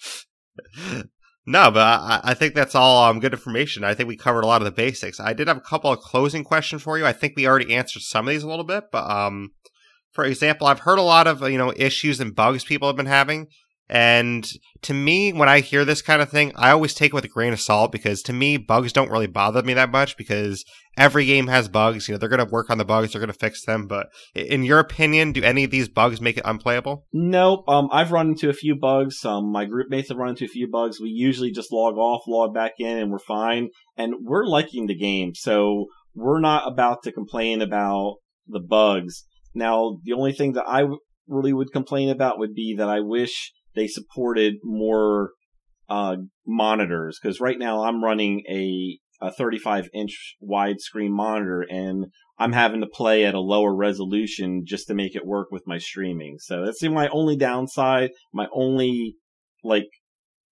[1.46, 3.84] no, but I, I think that's all um, good information.
[3.84, 5.20] I think we covered a lot of the basics.
[5.20, 7.06] I did have a couple of closing questions for you.
[7.06, 9.52] I think we already answered some of these a little bit, but um,
[10.12, 13.06] for example, I've heard a lot of you know issues and bugs people have been
[13.06, 13.48] having.
[13.90, 14.46] And
[14.82, 17.30] to me, when I hear this kind of thing, I always take it with a
[17.30, 20.66] grain of salt because to me, bugs don't really bother me that much because
[20.98, 22.08] every game has bugs.
[22.08, 23.88] You know, they're going to work on the bugs, they're going to fix them.
[23.88, 27.06] But in your opinion, do any of these bugs make it unplayable?
[27.14, 27.64] Nope.
[27.70, 29.24] Um, I've run into a few bugs.
[29.24, 31.00] Um, my group mates have run into a few bugs.
[31.00, 33.70] We usually just log off, log back in, and we're fine.
[33.96, 38.18] And we're liking the game, so we're not about to complain about
[38.48, 39.24] the bugs.
[39.54, 40.84] Now, the only thing that I
[41.28, 45.32] really would complain about would be that I wish they supported more
[45.90, 52.06] uh, monitors because right now I'm running a a 35 inch widescreen monitor and
[52.38, 55.80] I'm having to play at a lower resolution just to make it work with my
[55.80, 56.38] streaming.
[56.40, 59.16] So that's my only downside, my only
[59.64, 59.88] like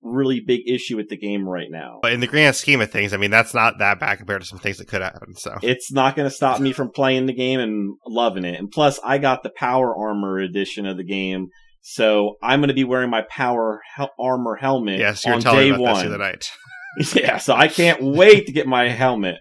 [0.02, 2.00] really big issue with the game right now.
[2.02, 4.48] But in the grand scheme of things, I mean, that's not that bad compared to
[4.48, 5.36] some things that could happen.
[5.36, 8.60] So It's not going to stop me from playing the game and loving it.
[8.60, 11.50] And plus, I got the Power Armor edition of the game,
[11.88, 15.42] so I'm going to be wearing my Power hel- Armor helmet yes, you were on
[15.42, 16.20] telling day me about this the one.
[16.20, 16.52] night.
[17.14, 19.36] yeah, so I can't wait to get my helmet.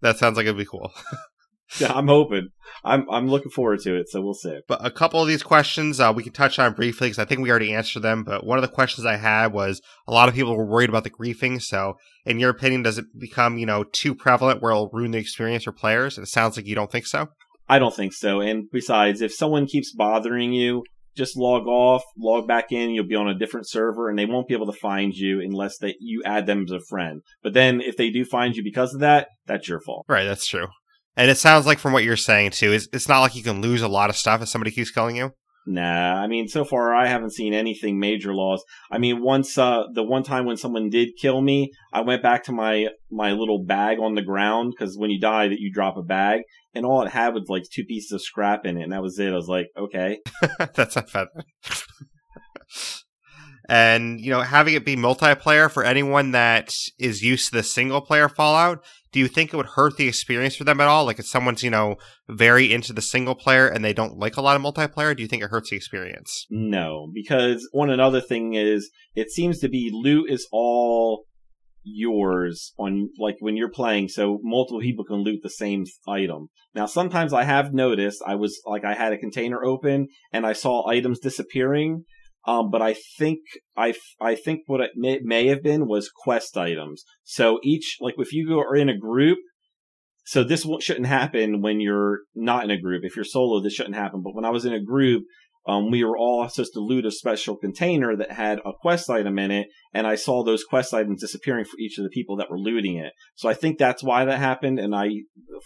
[0.00, 0.92] That sounds like it'd be cool.
[1.78, 2.48] Yeah, I'm hoping.
[2.82, 4.08] I'm I'm looking forward to it.
[4.08, 4.58] So we'll see.
[4.66, 7.42] But a couple of these questions uh, we can touch on briefly because I think
[7.42, 8.24] we already answered them.
[8.24, 11.04] But one of the questions I had was a lot of people were worried about
[11.04, 11.62] the griefing.
[11.62, 11.94] So,
[12.26, 15.62] in your opinion, does it become you know too prevalent where it'll ruin the experience
[15.62, 16.18] for players?
[16.18, 17.28] It sounds like you don't think so.
[17.68, 18.40] I don't think so.
[18.40, 20.82] And besides, if someone keeps bothering you,
[21.16, 22.90] just log off, log back in.
[22.90, 25.78] You'll be on a different server, and they won't be able to find you unless
[25.78, 27.22] that you add them as a friend.
[27.42, 30.06] But then, if they do find you because of that, that's your fault.
[30.08, 30.68] Right, that's true.
[31.16, 33.60] And it sounds like from what you're saying too, it's, it's not like you can
[33.60, 35.32] lose a lot of stuff if somebody keeps killing you.
[35.66, 38.62] Nah, I mean, so far I haven't seen anything major loss.
[38.90, 42.44] I mean, once uh, the one time when someone did kill me, I went back
[42.44, 45.96] to my my little bag on the ground because when you die, that you drop
[45.98, 46.40] a bag,
[46.74, 49.18] and all it had was like two pieces of scrap in it, and that was
[49.18, 49.32] it.
[49.32, 50.18] I was like, okay,
[50.74, 51.28] That's not bad.
[53.68, 58.00] and you know, having it be multiplayer for anyone that is used to the single
[58.00, 61.04] player Fallout, do you think it would hurt the experience for them at all?
[61.04, 61.96] Like, if someone's you know
[62.28, 65.28] very into the single player and they don't like a lot of multiplayer, do you
[65.28, 66.46] think it hurts the experience?
[66.50, 71.24] no, because one another thing is it seems to be loot is all
[71.82, 76.84] yours on like when you're playing so multiple people can loot the same item now
[76.84, 80.86] sometimes i have noticed i was like i had a container open and i saw
[80.86, 82.04] items disappearing
[82.46, 83.40] um, but I think
[83.76, 87.04] I, I think what it may, may have been was quest items.
[87.22, 89.38] So each like if you are in a group,
[90.24, 93.02] so this shouldn't happen when you're not in a group.
[93.04, 94.22] If you're solo, this shouldn't happen.
[94.22, 95.24] But when I was in a group,
[95.66, 99.38] um, we were all supposed to loot a special container that had a quest item
[99.38, 102.50] in it, and I saw those quest items disappearing for each of the people that
[102.50, 103.12] were looting it.
[103.34, 104.78] So I think that's why that happened.
[104.78, 105.08] And I,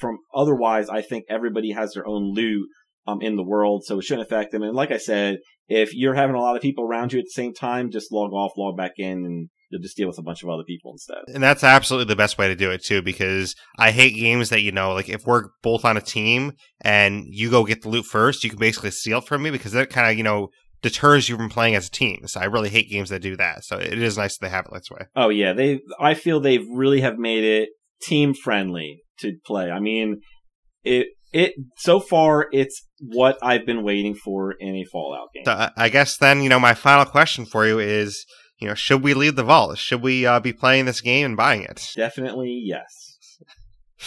[0.01, 2.69] from otherwise, I think everybody has their own loot
[3.07, 4.63] um, in the world, so it shouldn't affect them.
[4.63, 5.39] And like I said,
[5.69, 8.33] if you're having a lot of people around you at the same time, just log
[8.33, 11.23] off, log back in, and you'll just deal with a bunch of other people instead.
[11.33, 14.63] And that's absolutely the best way to do it too, because I hate games that
[14.63, 18.07] you know, like if we're both on a team and you go get the loot
[18.07, 20.49] first, you can basically steal it from me because that kind of you know
[20.85, 22.27] deters you from playing as a team.
[22.27, 23.65] So I really hate games that do that.
[23.65, 25.07] So it is nice that they have it this way.
[25.17, 25.81] Oh yeah, they.
[25.99, 27.71] I feel they really have made it
[28.03, 29.71] team friendly to play.
[29.71, 30.21] I mean,
[30.85, 35.45] it it so far it's what I've been waiting for in a Fallout game.
[35.45, 38.25] So I guess then you know my final question for you is,
[38.59, 39.79] you know, should we leave the vault?
[39.79, 41.93] Should we uh, be playing this game and buying it?
[41.97, 43.05] Definitely yes.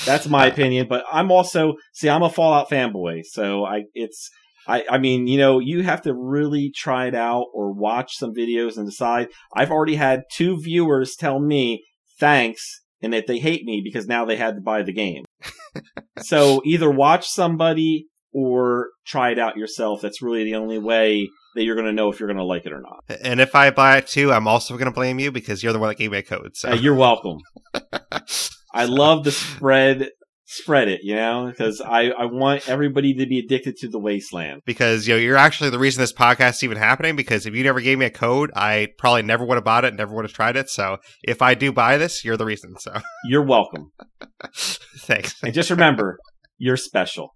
[0.06, 4.30] That's my opinion, but I'm also see I'm a Fallout fanboy, so I it's
[4.68, 8.34] I I mean, you know, you have to really try it out or watch some
[8.34, 9.30] videos and decide.
[9.56, 11.84] I've already had two viewers tell me
[12.20, 15.26] thanks and that they hate me because now they had to buy the game.
[16.20, 20.00] so either watch somebody or try it out yourself.
[20.00, 22.68] That's really the only way that you're going to know if you're going to like
[22.68, 23.18] it or not.
[23.24, 25.80] And if I buy it too, I'm also going to blame you because you're the
[25.80, 26.52] one that gave me a code.
[26.56, 27.40] So Uh, you're welcome.
[28.76, 30.12] I love to spread
[30.50, 34.62] spread it, you know, because I, I want everybody to be addicted to the wasteland.
[34.66, 37.16] because you know you're actually the reason this podcast is even happening.
[37.16, 39.96] Because if you never gave me a code, I probably never would have bought it,
[39.96, 40.70] never would have tried it.
[40.70, 42.78] So if I do buy this, you're the reason.
[42.78, 43.94] So You're welcome.
[44.56, 45.42] thanks.
[45.42, 46.20] And just remember,
[46.60, 47.34] you're special.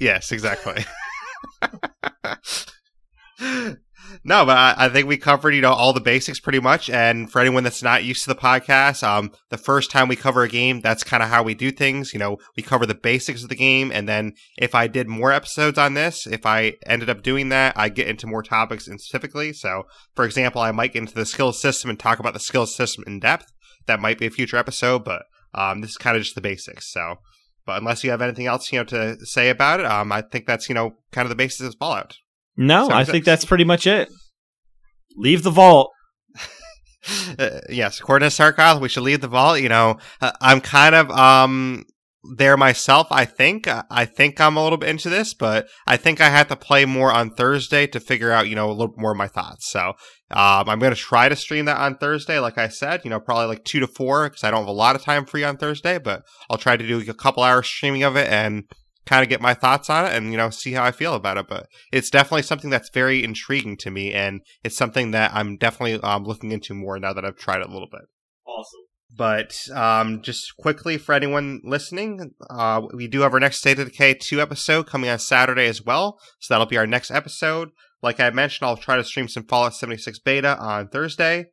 [0.00, 0.84] Yes, exactly.
[4.24, 6.90] no, but I, I think we covered you know all the basics pretty much.
[6.90, 10.42] And for anyone that's not used to the podcast, um, the first time we cover
[10.42, 12.12] a game, that's kind of how we do things.
[12.12, 15.32] You know, we cover the basics of the game, and then if I did more
[15.32, 19.52] episodes on this, if I ended up doing that, I get into more topics specifically.
[19.52, 19.84] So,
[20.14, 23.04] for example, I might get into the skill system and talk about the skill system
[23.06, 23.52] in depth.
[23.86, 25.22] That might be a future episode, but
[25.54, 26.92] um, this is kind of just the basics.
[26.92, 27.16] So.
[27.68, 30.46] But unless you have anything else, you know, to say about it, um, I think
[30.46, 32.16] that's you know kind of the basis of Fallout.
[32.56, 34.08] No, I think that's pretty much it.
[35.16, 35.92] Leave the vault.
[37.38, 39.60] Uh, yes, according to Sarcoth, we should leave the vault.
[39.60, 41.84] You know, uh, I'm kind of um
[42.36, 43.06] there myself.
[43.10, 46.28] I think Uh, I think I'm a little bit into this, but I think I
[46.28, 49.16] have to play more on Thursday to figure out you know a little more of
[49.16, 49.70] my thoughts.
[49.70, 49.94] So
[50.30, 53.02] um, I'm going to try to stream that on Thursday, like I said.
[53.04, 55.24] You know, probably like two to four because I don't have a lot of time
[55.24, 58.64] free on Thursday, but I'll try to do a couple hours streaming of it and
[59.06, 61.38] kind of get my thoughts on it and you know see how I feel about
[61.38, 61.46] it.
[61.48, 66.00] But it's definitely something that's very intriguing to me, and it's something that I'm definitely
[66.02, 68.02] um, looking into more now that I've tried it a little bit.
[68.46, 68.80] Awesome.
[69.16, 73.88] But um, just quickly for anyone listening, uh, we do have our next State of
[73.88, 76.20] Decay 2 episode coming on Saturday as well.
[76.38, 77.70] So that'll be our next episode.
[78.02, 81.46] Like I mentioned, I'll try to stream some Fallout 76 beta on Thursday.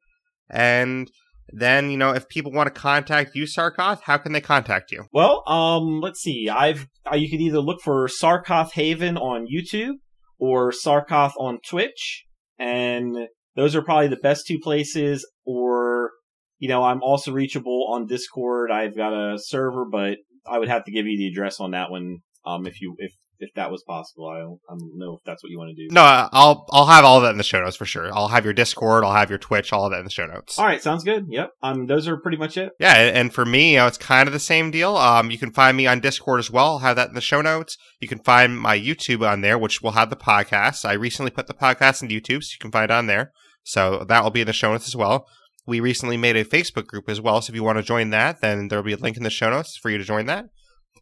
[0.49, 1.09] And
[1.49, 5.05] then, you know, if people want to contact you, Sarcoth, how can they contact you?
[5.11, 6.49] Well, um, let's see.
[6.49, 9.95] I've you can either look for Sarcoth Haven on YouTube
[10.39, 12.25] or Sarcoth on Twitch,
[12.57, 15.27] and those are probably the best two places.
[15.45, 16.11] Or
[16.57, 18.71] you know, I'm also reachable on Discord.
[18.71, 20.17] I've got a server, but
[20.47, 22.19] I would have to give you the address on that one.
[22.45, 25.43] Um, if you if if that was possible, I don't, I don't know if that's
[25.43, 25.93] what you want to do.
[25.93, 28.13] No, uh, I'll I'll have all of that in the show notes for sure.
[28.13, 30.57] I'll have your Discord, I'll have your Twitch, all of that in the show notes.
[30.57, 31.25] All right, sounds good.
[31.29, 31.51] Yep.
[31.63, 32.73] Um, those are pretty much it.
[32.79, 34.95] Yeah, and for me, you know, it's kind of the same deal.
[34.97, 36.73] Um, you can find me on Discord as well.
[36.73, 37.77] I'll have that in the show notes.
[37.99, 40.85] You can find my YouTube on there, which will have the podcast.
[40.85, 43.31] I recently put the podcast on YouTube, so you can find it on there.
[43.63, 45.27] So that will be in the show notes as well.
[45.67, 48.41] We recently made a Facebook group as well, so if you want to join that,
[48.41, 50.45] then there will be a link in the show notes for you to join that.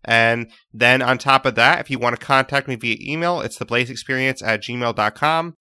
[0.06, 3.58] And then on top of that, if you want to contact me via email, it's
[3.58, 5.56] theblazeexperience at gmail.com.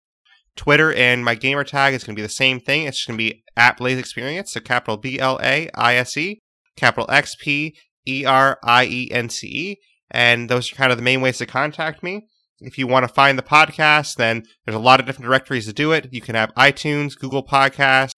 [0.57, 2.85] Twitter and my gamer tag is going to be the same thing.
[2.85, 6.41] It's going to be at Blaise XPerience, so capital B L A I S E,
[6.77, 7.77] capital X P
[8.07, 9.77] E R I E N C E.
[10.11, 12.27] And those are kind of the main ways to contact me.
[12.61, 15.73] If you want to find the podcast, then there's a lot of different directories to
[15.73, 16.09] do it.
[16.13, 18.13] You can have iTunes, Google Podcasts,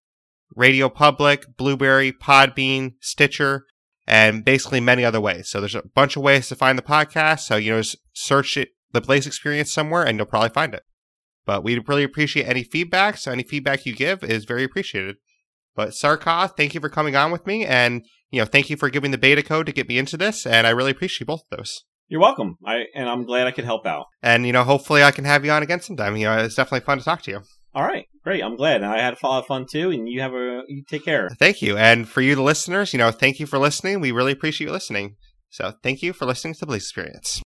[0.54, 3.64] Radio Public, Blubrry, Podbean, Stitcher,
[4.06, 5.48] and basically many other ways.
[5.48, 7.40] So there's a bunch of ways to find the podcast.
[7.40, 10.82] So, you know, just search it, the Blaise XPerience somewhere and you'll probably find it.
[11.46, 13.18] But we'd really appreciate any feedback.
[13.18, 15.16] So any feedback you give is very appreciated.
[15.74, 17.66] But Sarcoth, thank you for coming on with me.
[17.66, 20.46] And, you know, thank you for giving the beta code to get me into this.
[20.46, 21.84] And I really appreciate both of those.
[22.06, 22.58] You're welcome.
[22.64, 24.06] I and I'm glad I could help out.
[24.22, 26.16] And, you know, hopefully I can have you on again sometime.
[26.16, 27.40] You know, it's definitely fun to talk to you.
[27.74, 28.42] All right, great.
[28.42, 28.84] I'm glad.
[28.84, 31.28] I had a lot of fun too, and you have a you take care.
[31.38, 31.76] Thank you.
[31.76, 34.00] And for you, the listeners, you know, thank you for listening.
[34.00, 35.16] We really appreciate you listening.
[35.50, 37.40] So thank you for listening to the Blaise XPerience.